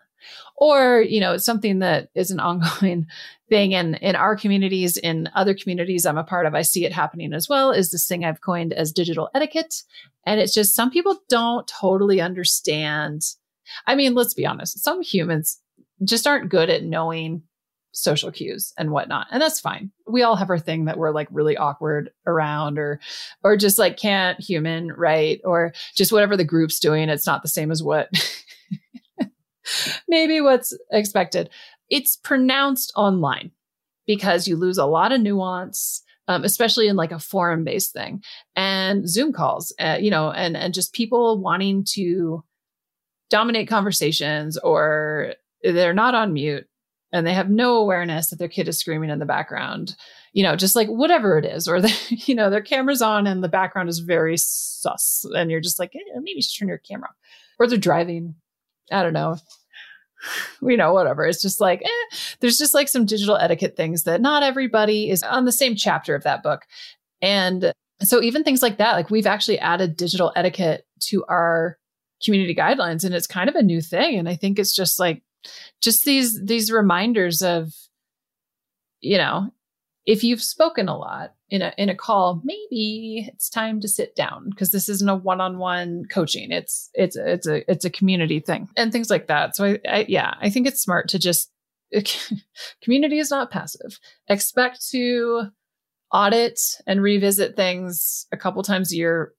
[0.57, 3.07] Or, you know, it's something that is an ongoing
[3.49, 6.93] thing in, in our communities, in other communities I'm a part of, I see it
[6.93, 9.83] happening as well, is this thing I've coined as digital etiquette.
[10.25, 13.23] And it's just some people don't totally understand.
[13.87, 15.61] I mean, let's be honest, some humans
[16.05, 17.42] just aren't good at knowing
[17.94, 19.28] social cues and whatnot.
[19.30, 19.90] And that's fine.
[20.07, 23.00] We all have our thing that we're like really awkward around or
[23.42, 25.40] or just like can't human, right?
[25.44, 28.11] Or just whatever the group's doing, it's not the same as what
[30.09, 31.50] maybe what's expected.
[31.88, 33.52] It's pronounced online
[34.07, 36.02] because you lose a lot of nuance.
[36.26, 38.22] Um, especially in like a forum based thing
[38.57, 42.42] and Zoom calls, uh, you know, and, and just people wanting to
[43.28, 45.34] dominate conversations or
[45.73, 46.67] they're not on mute
[47.12, 49.97] and they have no awareness that their kid is screaming in the background
[50.33, 53.43] you know just like whatever it is or the, you know their camera's on and
[53.43, 56.79] the background is very sus and you're just like eh, maybe you should turn your
[56.79, 57.09] camera
[57.59, 58.35] or they're driving.
[58.91, 59.37] I don't know.
[60.62, 61.27] You know whatever.
[61.27, 62.17] It's just like eh.
[62.41, 66.15] there's just like some digital etiquette things that not everybody is on the same chapter
[66.15, 66.62] of that book.
[67.21, 71.77] And so even things like that like we've actually added digital etiquette to our
[72.25, 74.19] community guidelines and it's kind of a new thing.
[74.19, 75.23] And i think it's just like
[75.80, 77.72] just these these reminders of
[79.01, 79.51] you know
[80.07, 84.14] if you've spoken a lot in a in a call maybe it's time to sit
[84.14, 86.51] down because this isn't a one-on-one coaching.
[86.51, 89.57] It's it's it's a it's a community thing and things like that.
[89.57, 91.51] So I, I yeah i think it's smart to just
[92.82, 93.99] community is not passive.
[94.28, 95.51] Expect to
[96.14, 99.32] audit and revisit things a couple times a year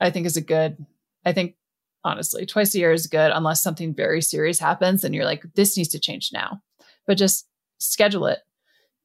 [0.00, 0.76] i think is a good
[1.24, 1.56] i think
[2.04, 2.46] honestly.
[2.46, 5.90] Twice a year is good unless something very serious happens and you're like, this needs
[5.90, 6.60] to change now.
[7.06, 7.46] But just
[7.78, 8.38] schedule it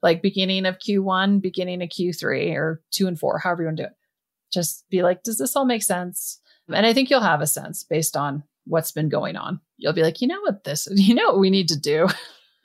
[0.01, 3.83] like beginning of Q1, beginning of Q3, or two and four, however you want to
[3.83, 3.93] do it.
[4.53, 6.39] Just be like, does this all make sense?
[6.69, 9.59] And I think you'll have a sense based on what's been going on.
[9.77, 12.07] You'll be like, you know what this, you know what we need to do.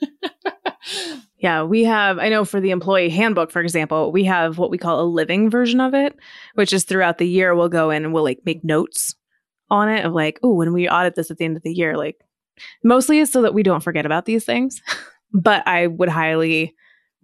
[1.39, 4.78] yeah, we have, I know for the employee handbook, for example, we have what we
[4.78, 6.16] call a living version of it,
[6.55, 9.14] which is throughout the year, we'll go in and we'll like make notes
[9.71, 11.97] on it of like, oh, when we audit this at the end of the year,
[11.97, 12.21] like
[12.85, 14.83] mostly is so that we don't forget about these things.
[15.33, 16.75] but I would highly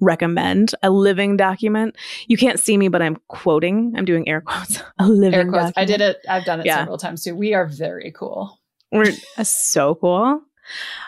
[0.01, 1.97] recommend a living document.
[2.27, 3.95] You can't see me, but I'm quoting.
[3.97, 4.81] I'm doing air quotes.
[4.99, 5.73] A living air quotes.
[5.73, 5.77] Document.
[5.77, 6.19] I did it.
[6.29, 6.79] I've done it yeah.
[6.79, 7.35] several times too.
[7.35, 8.61] We are very cool.
[8.93, 10.41] We're uh, so cool.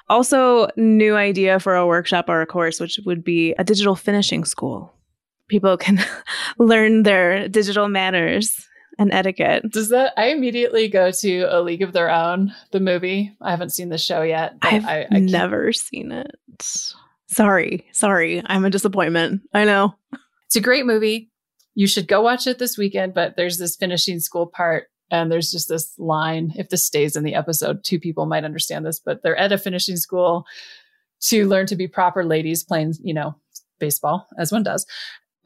[0.08, 4.44] Also, new idea for a workshop or a course, which would be a digital finishing
[4.44, 4.92] school.
[5.48, 6.00] People can
[6.58, 8.66] learn their digital manners
[9.00, 9.64] and etiquette.
[9.72, 10.12] Does that?
[10.18, 13.34] I immediately go to A League of Their Own, the movie.
[13.40, 14.54] I haven't seen the show yet.
[14.60, 16.30] I've I, I never seen it.
[17.26, 19.40] Sorry, sorry, I'm a disappointment.
[19.54, 19.94] I know.
[20.46, 21.30] It's a great movie.
[21.74, 23.14] You should go watch it this weekend.
[23.14, 26.52] But there's this finishing school part, and there's just this line.
[26.56, 29.00] If this stays in the episode, two people might understand this.
[29.00, 30.44] But they're at a finishing school
[31.22, 33.34] to learn to be proper ladies playing, you know,
[33.78, 34.84] baseball as one does.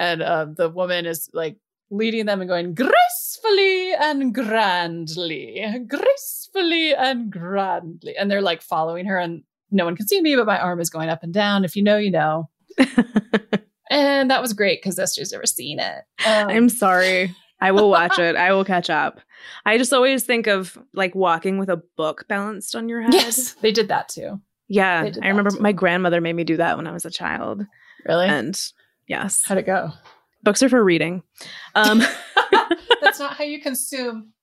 [0.00, 1.56] And uh, the woman is like
[1.90, 8.16] leading them and going gracefully and grandly, gracefully and grandly.
[8.16, 10.90] And they're like following her, and no one can see me, but my arm is
[10.90, 11.64] going up and down.
[11.64, 12.48] If you know, you know.
[13.90, 16.02] and that was great because Esther's never seen it.
[16.26, 17.34] Um, I'm sorry.
[17.60, 18.36] I will watch it.
[18.36, 19.20] I will catch up.
[19.64, 23.14] I just always think of like walking with a book balanced on your head.
[23.14, 24.40] Yes, they did that too.
[24.68, 25.60] Yeah, I remember too.
[25.60, 27.64] my grandmother made me do that when I was a child.
[28.06, 28.26] Really?
[28.26, 28.58] And
[29.06, 29.42] yes.
[29.44, 29.92] How'd it go?
[30.44, 31.22] Books are for reading.
[31.74, 32.02] Um,
[33.00, 34.30] That's not how you consume.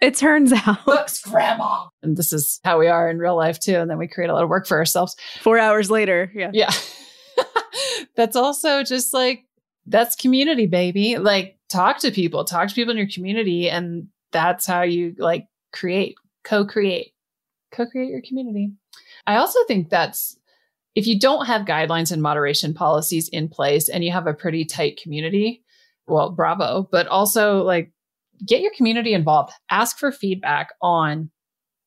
[0.00, 0.84] It turns out.
[0.84, 1.86] Books, grandma.
[2.02, 3.76] And this is how we are in real life too.
[3.76, 5.14] And then we create a lot of work for ourselves.
[5.40, 6.30] Four hours later.
[6.34, 6.50] Yeah.
[6.52, 6.72] Yeah.
[8.16, 9.44] that's also just like,
[9.86, 11.18] that's community, baby.
[11.18, 13.70] Like, talk to people, talk to people in your community.
[13.70, 17.12] And that's how you like create, co create,
[17.72, 18.72] co create your community.
[19.26, 20.36] I also think that's
[20.94, 24.64] if you don't have guidelines and moderation policies in place and you have a pretty
[24.64, 25.62] tight community,
[26.06, 27.92] well, bravo, but also like
[28.46, 29.52] get your community involved.
[29.70, 31.30] Ask for feedback on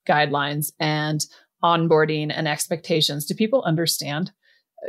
[0.07, 1.25] guidelines and
[1.63, 3.25] onboarding and expectations.
[3.25, 4.31] Do people understand,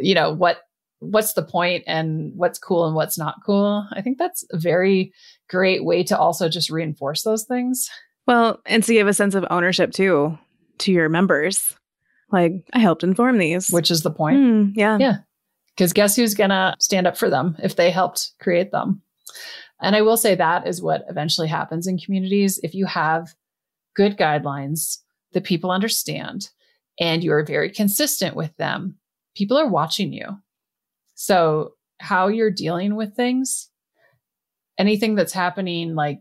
[0.00, 0.58] you know, what
[1.00, 3.86] what's the point and what's cool and what's not cool?
[3.92, 5.12] I think that's a very
[5.48, 7.88] great way to also just reinforce those things.
[8.26, 10.36] Well, and to give a sense of ownership too
[10.78, 11.77] to your members.
[12.30, 13.70] Like, I helped inform these.
[13.70, 14.38] Which is the point.
[14.38, 14.98] Mm, yeah.
[14.98, 15.16] Yeah.
[15.76, 19.02] Because guess who's going to stand up for them if they helped create them?
[19.80, 22.58] And I will say that is what eventually happens in communities.
[22.62, 23.34] If you have
[23.94, 24.98] good guidelines
[25.32, 26.48] that people understand
[26.98, 28.96] and you're very consistent with them,
[29.36, 30.26] people are watching you.
[31.14, 33.70] So, how you're dealing with things,
[34.78, 36.20] anything that's happening like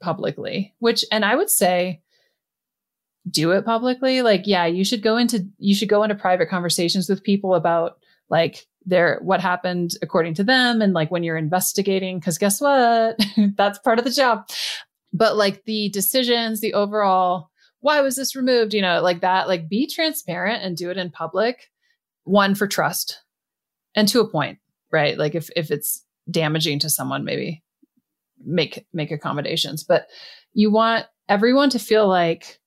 [0.00, 2.02] publicly, which, and I would say,
[3.30, 4.22] do it publicly.
[4.22, 7.98] Like, yeah, you should go into, you should go into private conversations with people about
[8.30, 10.80] like their, what happened according to them.
[10.82, 13.18] And like when you're investigating, cause guess what?
[13.56, 14.48] That's part of the job.
[15.12, 17.50] But like the decisions, the overall,
[17.80, 18.74] why was this removed?
[18.74, 21.70] You know, like that, like be transparent and do it in public.
[22.24, 23.22] One for trust
[23.94, 24.58] and to a point,
[24.92, 25.16] right?
[25.16, 27.62] Like if, if it's damaging to someone, maybe
[28.44, 30.08] make, make accommodations, but
[30.52, 32.60] you want everyone to feel like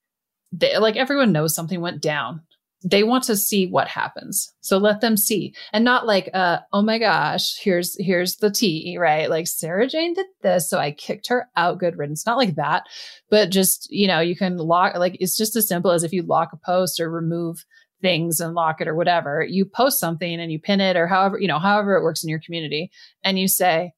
[0.52, 2.42] they, like everyone knows something went down.
[2.84, 4.52] They want to see what happens.
[4.62, 8.98] So let them see and not like, uh, oh my gosh, here's, here's the tea,
[8.98, 9.30] right?
[9.30, 10.68] Like Sara Jane did this.
[10.68, 11.78] So I kicked her out.
[11.78, 12.26] Good riddance.
[12.26, 12.88] Not like that,
[13.30, 16.24] but just, you know, you can lock, like it's just as simple as if you
[16.24, 17.64] lock a post or remove
[18.02, 19.46] things and lock it or whatever.
[19.48, 22.30] You post something and you pin it or however, you know, however it works in
[22.30, 22.90] your community
[23.24, 23.94] and you say,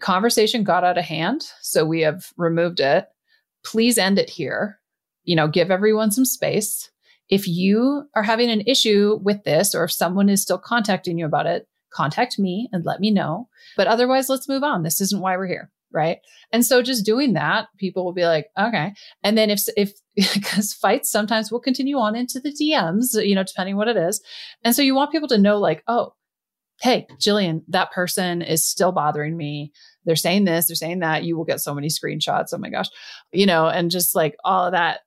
[0.00, 1.46] conversation got out of hand.
[1.62, 3.08] So we have removed it.
[3.64, 4.78] Please end it here
[5.26, 6.90] you know, give everyone some space.
[7.28, 11.26] If you are having an issue with this, or if someone is still contacting you
[11.26, 13.48] about it, contact me and let me know.
[13.76, 14.82] But otherwise, let's move on.
[14.82, 15.70] This isn't why we're here.
[15.92, 16.18] Right.
[16.52, 18.92] And so just doing that, people will be like, okay.
[19.22, 23.44] And then if, if, because fights sometimes will continue on into the DMs, you know,
[23.44, 24.20] depending what it is.
[24.62, 26.12] And so you want people to know, like, oh,
[26.82, 29.72] hey, Jillian, that person is still bothering me.
[30.04, 31.24] They're saying this, they're saying that.
[31.24, 32.48] You will get so many screenshots.
[32.52, 32.88] Oh my gosh.
[33.32, 35.00] You know, and just like all of that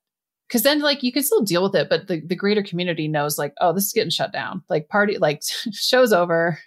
[0.50, 3.38] because then like you can still deal with it but the, the greater community knows
[3.38, 4.62] like oh this is getting shut down.
[4.68, 5.42] Like party like
[5.72, 6.58] show's over.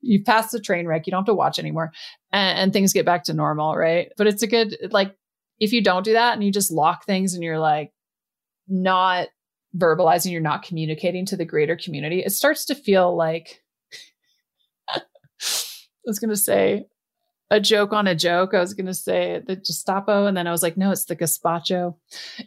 [0.00, 1.06] You've passed the train wreck.
[1.06, 1.92] You don't have to watch anymore.
[2.32, 4.10] And, and, things get back to normal right?
[4.16, 5.16] But it's a good like
[5.58, 7.92] if you don't do that and you just lock things and you're like
[8.68, 9.28] not
[9.76, 13.62] verbalizing you're not communicating to the greater community it starts to feel like
[14.88, 15.00] i
[16.04, 16.86] was going to say
[17.50, 18.54] a joke on a joke.
[18.54, 21.16] I was going to say the Gestapo, and then I was like, no, it's the
[21.16, 21.96] gazpacho.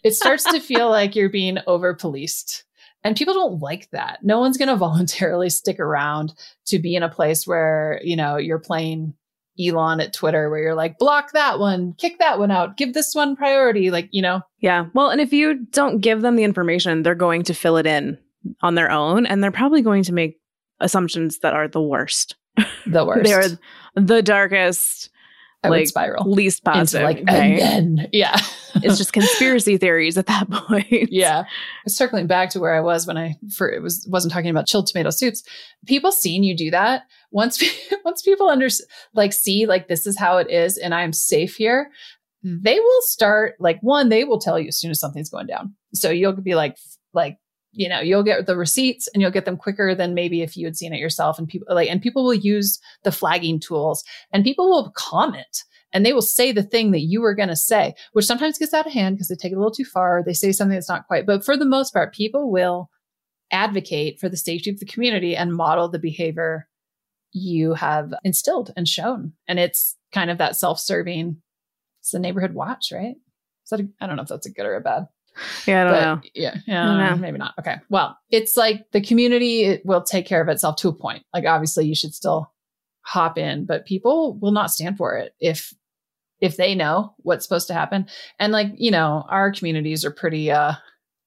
[0.03, 2.63] It starts to feel like you're being over policed.
[3.03, 4.19] And people don't like that.
[4.23, 6.33] No one's going to voluntarily stick around
[6.67, 9.13] to be in a place where, you know, you're playing
[9.59, 13.13] Elon at Twitter where you're like, block that one, kick that one out, give this
[13.13, 13.91] one priority.
[13.91, 14.41] Like, you know?
[14.59, 14.87] Yeah.
[14.93, 18.17] Well, and if you don't give them the information, they're going to fill it in
[18.61, 20.39] on their own and they're probably going to make
[20.79, 22.35] assumptions that are the worst.
[22.87, 23.23] The worst.
[23.25, 23.45] they are
[23.95, 25.09] the darkest,
[25.63, 27.03] I like spiral least positive.
[27.03, 27.27] like and
[27.59, 28.37] then yeah,
[28.75, 31.11] it's just conspiracy theories at that point.
[31.11, 31.45] Yeah,
[31.87, 34.87] circling back to where I was when I for it was wasn't talking about chilled
[34.87, 35.43] tomato soups.
[35.85, 37.63] People seeing you do that once
[38.05, 38.67] once people under
[39.13, 41.91] like see like this is how it is and I'm safe here.
[42.45, 44.09] They will start like one.
[44.09, 45.75] They will tell you as soon as something's going down.
[45.93, 46.77] So you'll be like
[47.13, 47.37] like
[47.73, 50.65] you know you'll get the receipts and you'll get them quicker than maybe if you
[50.65, 51.37] had seen it yourself.
[51.37, 56.05] And people like and people will use the flagging tools and people will comment and
[56.05, 58.87] they will say the thing that you were going to say which sometimes gets out
[58.87, 60.23] of hand because they take it a little too far.
[60.23, 62.89] They say something that's not quite but for the most part people will
[63.51, 66.67] advocate for the safety of the community and model the behavior
[67.31, 69.33] you have instilled and shown.
[69.47, 71.41] And it's kind of that self-serving
[71.99, 73.15] it's the neighborhood watch right?
[73.63, 75.07] Is that I don't know if that's a good or a bad
[75.67, 76.21] yeah, I don't but, know.
[76.33, 77.17] Yeah, yeah, know.
[77.17, 77.53] maybe not.
[77.59, 77.75] Okay.
[77.89, 81.23] Well, it's like the community it will take care of itself to a point.
[81.33, 82.51] Like obviously, you should still
[83.01, 85.73] hop in, but people will not stand for it if
[86.39, 88.07] if they know what's supposed to happen.
[88.39, 90.51] And like you know, our communities are pretty.
[90.51, 90.73] uh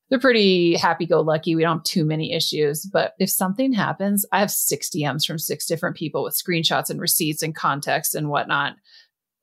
[0.09, 1.57] they're pretty happy go lucky.
[1.57, 2.87] We don't have too many issues.
[2.87, 7.01] But if something happens, I have six DMs from six different people with screenshots and
[7.01, 8.77] receipts and context and whatnot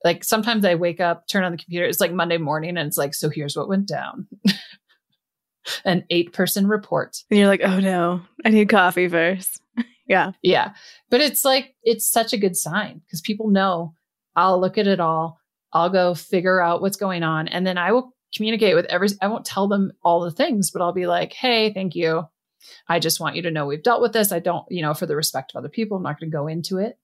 [0.04, 1.86] like sometimes I wake up, turn on the computer.
[1.86, 4.28] It's like Monday morning and it's like, so here's what went down.
[5.86, 7.18] An eight person report.
[7.30, 9.62] And you're like, oh no, I need coffee first.
[10.08, 10.34] yeah.
[10.42, 10.74] Yeah.
[11.10, 13.94] But it's like, it's such a good sign because people know
[14.36, 15.40] I'll look at it all.
[15.72, 17.48] I'll go figure out what's going on.
[17.48, 20.82] And then I will communicate with every, I won't tell them all the things, but
[20.82, 22.24] I'll be like, hey, thank you.
[22.88, 24.32] I just want you to know we've dealt with this.
[24.32, 26.48] I don't, you know, for the respect of other people, I'm not going to go
[26.48, 26.98] into it.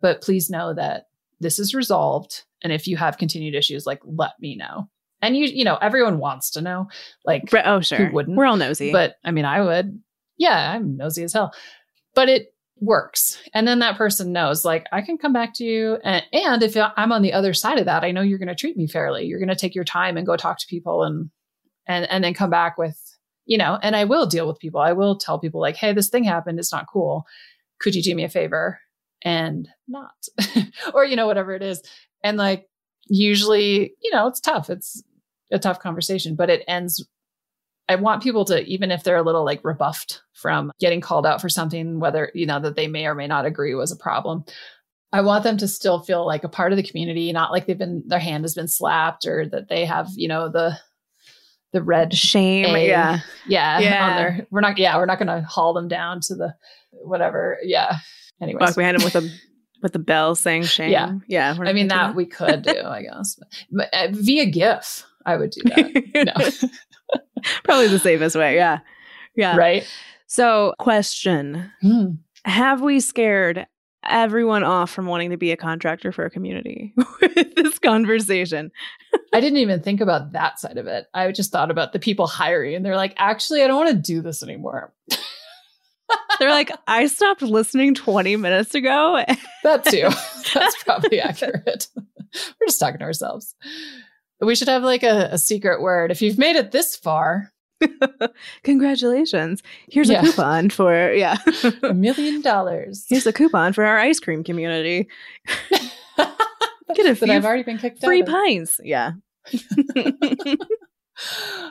[0.00, 1.08] But please know that
[1.40, 2.44] this is resolved.
[2.62, 4.88] And if you have continued issues, like let me know.
[5.22, 6.88] And you, you know, everyone wants to know.
[7.24, 7.98] Like, oh, sure.
[7.98, 8.36] Who wouldn't?
[8.36, 8.92] We're all nosy.
[8.92, 10.00] But I mean, I would.
[10.36, 11.54] Yeah, I'm nosy as hell.
[12.14, 13.38] But it works.
[13.54, 15.98] And then that person knows, like, I can come back to you.
[16.04, 18.54] And, and if I'm on the other side of that, I know you're going to
[18.54, 19.24] treat me fairly.
[19.24, 21.30] You're going to take your time and go talk to people and,
[21.86, 23.00] and, and then come back with,
[23.46, 24.80] you know, and I will deal with people.
[24.80, 26.58] I will tell people, like, hey, this thing happened.
[26.58, 27.24] It's not cool.
[27.80, 28.80] Could you do me a favor?
[29.22, 30.12] And not,
[30.94, 31.82] or, you know, whatever it is.
[32.26, 32.68] And like,
[33.06, 34.68] usually, you know, it's tough.
[34.68, 35.02] It's
[35.52, 37.06] a tough conversation, but it ends
[37.88, 41.40] I want people to, even if they're a little like rebuffed from getting called out
[41.40, 44.44] for something, whether, you know, that they may or may not agree was a problem.
[45.12, 47.78] I want them to still feel like a part of the community, not like they've
[47.78, 50.76] been, their hand has been slapped or that they have, you know, the,
[51.72, 52.74] the red shame.
[52.74, 53.20] A, yeah.
[53.46, 53.78] Yeah.
[53.78, 54.16] Yeah.
[54.16, 56.54] Their, we're not, yeah, we're not going to haul them down to the
[56.90, 57.58] whatever.
[57.62, 57.98] Yeah.
[58.42, 58.58] Anyway.
[58.60, 59.30] Walk behind them with a,
[59.82, 60.90] with the bell saying shame.
[60.90, 61.14] Yeah.
[61.26, 61.56] Yeah.
[61.60, 63.38] I mean, that, that, we could do, I guess.
[63.70, 66.60] But, uh, via GIF, I would do that.
[67.12, 67.20] no.
[67.64, 68.54] Probably the safest way.
[68.54, 68.80] Yeah.
[69.36, 69.56] Yeah.
[69.56, 69.86] Right.
[70.26, 72.12] So, question hmm.
[72.44, 73.66] Have we scared
[74.08, 78.70] everyone off from wanting to be a contractor for a community with this conversation?
[79.32, 81.06] I didn't even think about that side of it.
[81.12, 84.12] I just thought about the people hiring, and they're like, actually, I don't want to
[84.12, 84.92] do this anymore.
[86.38, 89.24] They're like, I stopped listening 20 minutes ago.
[89.62, 90.08] that too.
[90.54, 91.88] That's probably accurate.
[91.96, 93.54] We're just talking to ourselves.
[94.40, 96.10] We should have like a, a secret word.
[96.10, 97.52] If you've made it this far,
[98.64, 99.62] congratulations.
[99.88, 100.20] Here's yeah.
[100.20, 101.38] a coupon for, yeah,
[101.82, 103.06] a million dollars.
[103.08, 105.08] Here's a coupon for our ice cream community.
[106.94, 108.80] Get a few I've already been kicked free pints.
[108.84, 109.12] Yeah.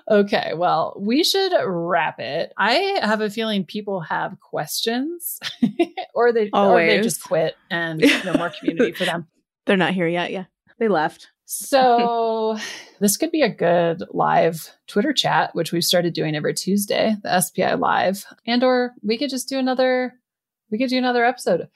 [0.10, 2.54] Okay, well, we should wrap it.
[2.58, 5.40] I have a feeling people have questions,
[6.14, 6.84] or they Always.
[6.84, 9.28] or they just quit and no more community for them.
[9.66, 10.32] They're not here yet.
[10.32, 10.46] Yeah,
[10.80, 11.30] they left.
[11.46, 12.58] So
[13.00, 17.40] this could be a good live Twitter chat, which we've started doing every Tuesday, the
[17.40, 20.14] SPI live, and or we could just do another.
[20.72, 21.68] We could do another episode.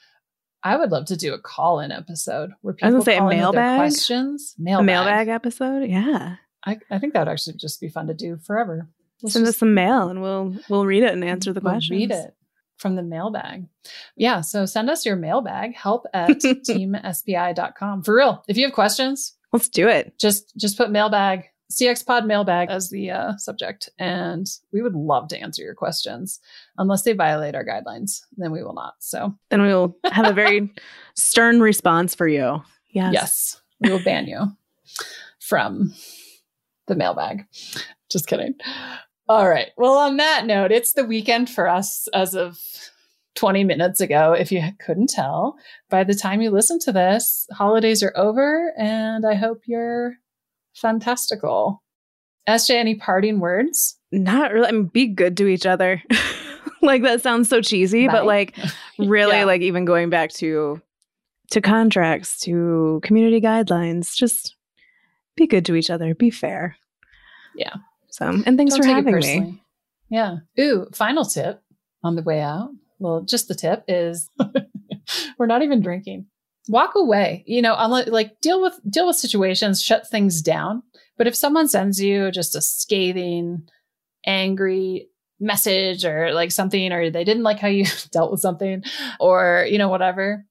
[0.64, 3.24] I would love to do a call in episode where people I was say a
[3.24, 4.56] mailbag questions.
[4.58, 4.84] Mailbag.
[4.84, 5.90] A mailbag episode.
[5.90, 6.36] Yeah.
[6.70, 8.88] I, I think that would actually just be fun to do forever.
[9.22, 11.74] Let's Send just, us some mail and we'll we'll read it and answer the we'll
[11.74, 12.00] questions.
[12.00, 12.36] Read it
[12.78, 13.66] from the mailbag.
[14.16, 14.42] Yeah.
[14.42, 18.04] So send us your mailbag, help at teamspi.com.
[18.04, 18.44] For real.
[18.48, 20.18] If you have questions, Let's do it.
[20.20, 25.28] Just just put mailbag CX Pod mailbag as the uh, subject, and we would love
[25.30, 26.40] to answer your questions.
[26.78, 28.96] Unless they violate our guidelines, then we will not.
[29.00, 30.72] So then we will have a very
[31.16, 32.62] stern response for you.
[32.92, 34.48] Yes, yes, we will ban you
[35.40, 35.94] from
[36.90, 37.46] the mailbag.
[38.10, 38.56] Just kidding.
[39.30, 39.70] All right.
[39.78, 42.60] Well, on that note, it's the weekend for us as of
[43.36, 45.56] 20 minutes ago, if you couldn't tell.
[45.90, 50.16] By the time you listen to this, holidays are over, and I hope you're
[50.76, 51.82] fantastical.
[52.50, 53.98] SJ, any parting words?
[54.12, 54.68] Not really.
[54.68, 56.04] I mean, be good to each other.
[56.82, 58.14] like that sounds so cheesy, Bye.
[58.14, 58.56] but like
[59.00, 59.46] really, yeah.
[59.46, 60.82] like even going back to
[61.52, 64.56] to contracts, to community guidelines, just
[65.40, 66.14] be good to each other.
[66.14, 66.78] Be fair.
[67.56, 67.76] Yeah.
[68.10, 69.64] So, and thanks Don't for having me.
[70.10, 70.38] Yeah.
[70.60, 71.62] Ooh, final tip
[72.04, 72.70] on the way out
[73.00, 74.30] well, just the tip is
[75.40, 76.28] we're not even drinking.
[76.68, 77.44] Walk away.
[77.48, 80.84] You know, unless, like deal with deal with situations, shut things down.
[81.18, 83.68] But if someone sends you just a scathing,
[84.26, 85.08] angry
[85.40, 88.84] message or like something, or they didn't like how you dealt with something,
[89.20, 90.46] or you know whatever,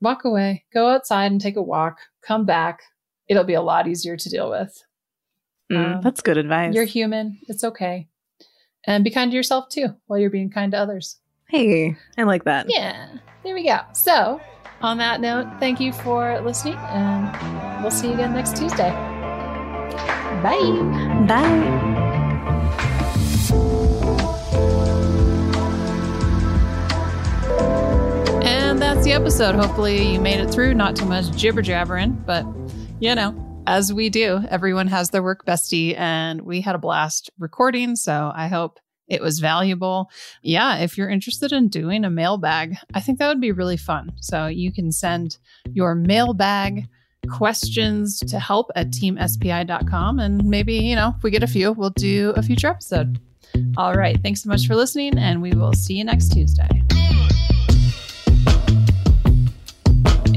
[0.00, 0.64] walk away.
[0.72, 1.98] Go outside and take a walk.
[2.22, 2.80] Come back.
[3.28, 4.82] It'll be a lot easier to deal with.
[5.70, 6.74] Mm, um, that's good advice.
[6.74, 7.38] You're human.
[7.46, 8.08] It's okay.
[8.86, 11.18] And be kind to yourself too while you're being kind to others.
[11.48, 12.66] Hey, I like that.
[12.68, 13.08] Yeah,
[13.42, 13.80] there we go.
[13.92, 14.40] So,
[14.80, 18.90] on that note, thank you for listening, and we'll see you again next Tuesday.
[20.42, 21.26] Bye.
[21.26, 22.04] Bye.
[28.44, 29.54] And that's the episode.
[29.54, 30.74] Hopefully, you made it through.
[30.74, 32.44] Not too much jibber jabbering, but
[33.00, 37.30] you know, as we do, everyone has their work bestie, and we had a blast
[37.38, 37.96] recording.
[37.96, 38.78] So I hope
[39.08, 40.10] it was valuable.
[40.42, 44.12] Yeah, if you're interested in doing a mailbag, I think that would be really fun.
[44.20, 45.38] So you can send
[45.72, 46.88] your mailbag
[47.30, 50.18] questions to help at teamspi.com.
[50.18, 53.20] And maybe, you know, if we get a few, we'll do a future episode.
[53.76, 54.18] All right.
[54.22, 56.68] Thanks so much for listening, and we will see you next Tuesday.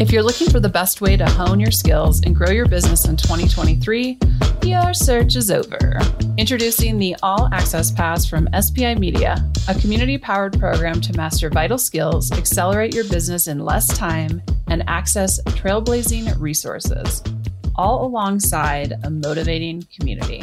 [0.01, 3.05] If you're looking for the best way to hone your skills and grow your business
[3.05, 4.17] in 2023,
[4.63, 5.99] Your search is over.
[6.39, 11.77] Introducing the All Access Pass from SPI Media, a community powered program to master vital
[11.77, 17.21] skills, accelerate your business in less time, and access trailblazing resources,
[17.75, 20.41] all alongside a motivating community.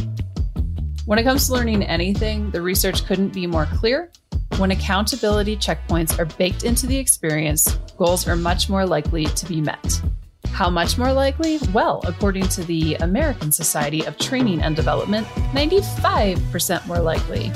[1.05, 4.13] When it comes to learning anything, the research couldn't be more clear.
[4.57, 9.61] When accountability checkpoints are baked into the experience, goals are much more likely to be
[9.61, 10.03] met.
[10.47, 11.59] How much more likely?
[11.73, 17.53] Well, according to the American Society of Training and Development, 95% more likely.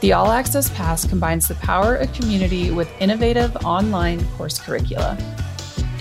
[0.00, 5.16] The All Access Pass combines the power of community with innovative online course curricula.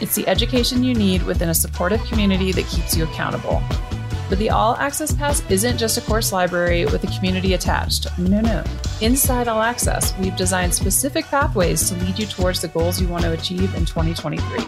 [0.02, 3.62] It's the education you need within a supportive community that keeps you accountable.
[4.30, 8.08] But the All Access Pass isn't just a course library with a community attached.
[8.18, 8.64] No, no.
[9.02, 13.24] Inside All Access, we've designed specific pathways to lead you towards the goals you want
[13.24, 14.60] to achieve in 2023.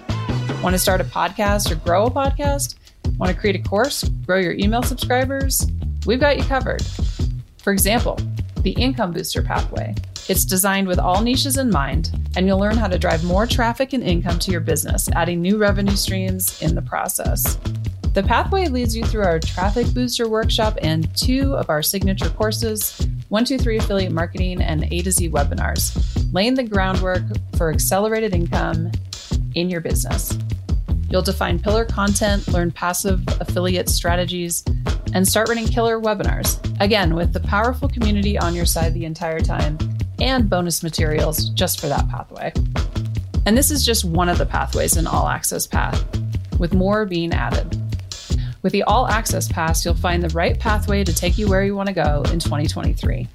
[0.63, 2.75] Want to start a podcast or grow a podcast?
[3.17, 5.69] Want to create a course, grow your email subscribers?
[6.05, 6.82] We've got you covered.
[7.57, 8.17] For example,
[8.61, 9.95] the Income Booster Pathway.
[10.29, 13.91] It's designed with all niches in mind, and you'll learn how to drive more traffic
[13.91, 17.57] and income to your business, adding new revenue streams in the process.
[18.13, 22.97] The pathway leads you through our Traffic Booster workshop and two of our signature courses
[23.32, 25.97] 123 Affiliate Marketing and A to Z webinars,
[26.34, 27.23] laying the groundwork
[27.55, 28.91] for accelerated income
[29.55, 30.38] in your business.
[31.09, 34.65] You'll define pillar content, learn passive affiliate strategies,
[35.13, 36.59] and start running killer webinars.
[36.82, 39.77] Again, with the powerful community on your side the entire time
[40.19, 42.51] and bonus materials just for that pathway.
[43.45, 46.03] And this is just one of the pathways in All Access Pass,
[46.59, 47.80] with more being added.
[48.64, 51.76] With the All Access Pass, you'll find the right pathway to take you where you
[51.76, 53.28] want to go in 2023.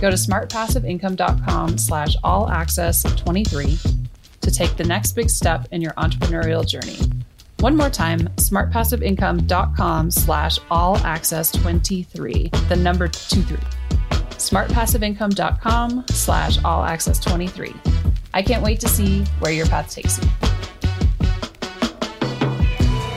[0.00, 3.78] Go to smartpassiveincome.com slash all access 23
[4.42, 6.98] to take the next big step in your entrepreneurial journey.
[7.60, 13.56] One more time, smartpassiveincome.com slash all access 23, the number 23.
[14.10, 17.74] smartpassiveincome.com slash all access 23.
[18.34, 20.28] I can't wait to see where your path takes you.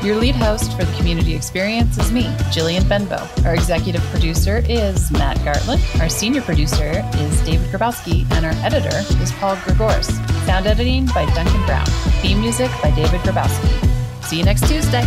[0.04, 3.28] Your lead host for the community experience is me, Jillian Benbow.
[3.45, 6.02] Our executive producer is Matt Gartland.
[6.02, 10.10] Our senior producer is David Grabowski, and our editor is Paul Gregoris.
[10.47, 11.86] Sound editing by Duncan Brown.
[12.24, 14.24] Theme music by David Grabowski.
[14.24, 15.04] See you next Tuesday.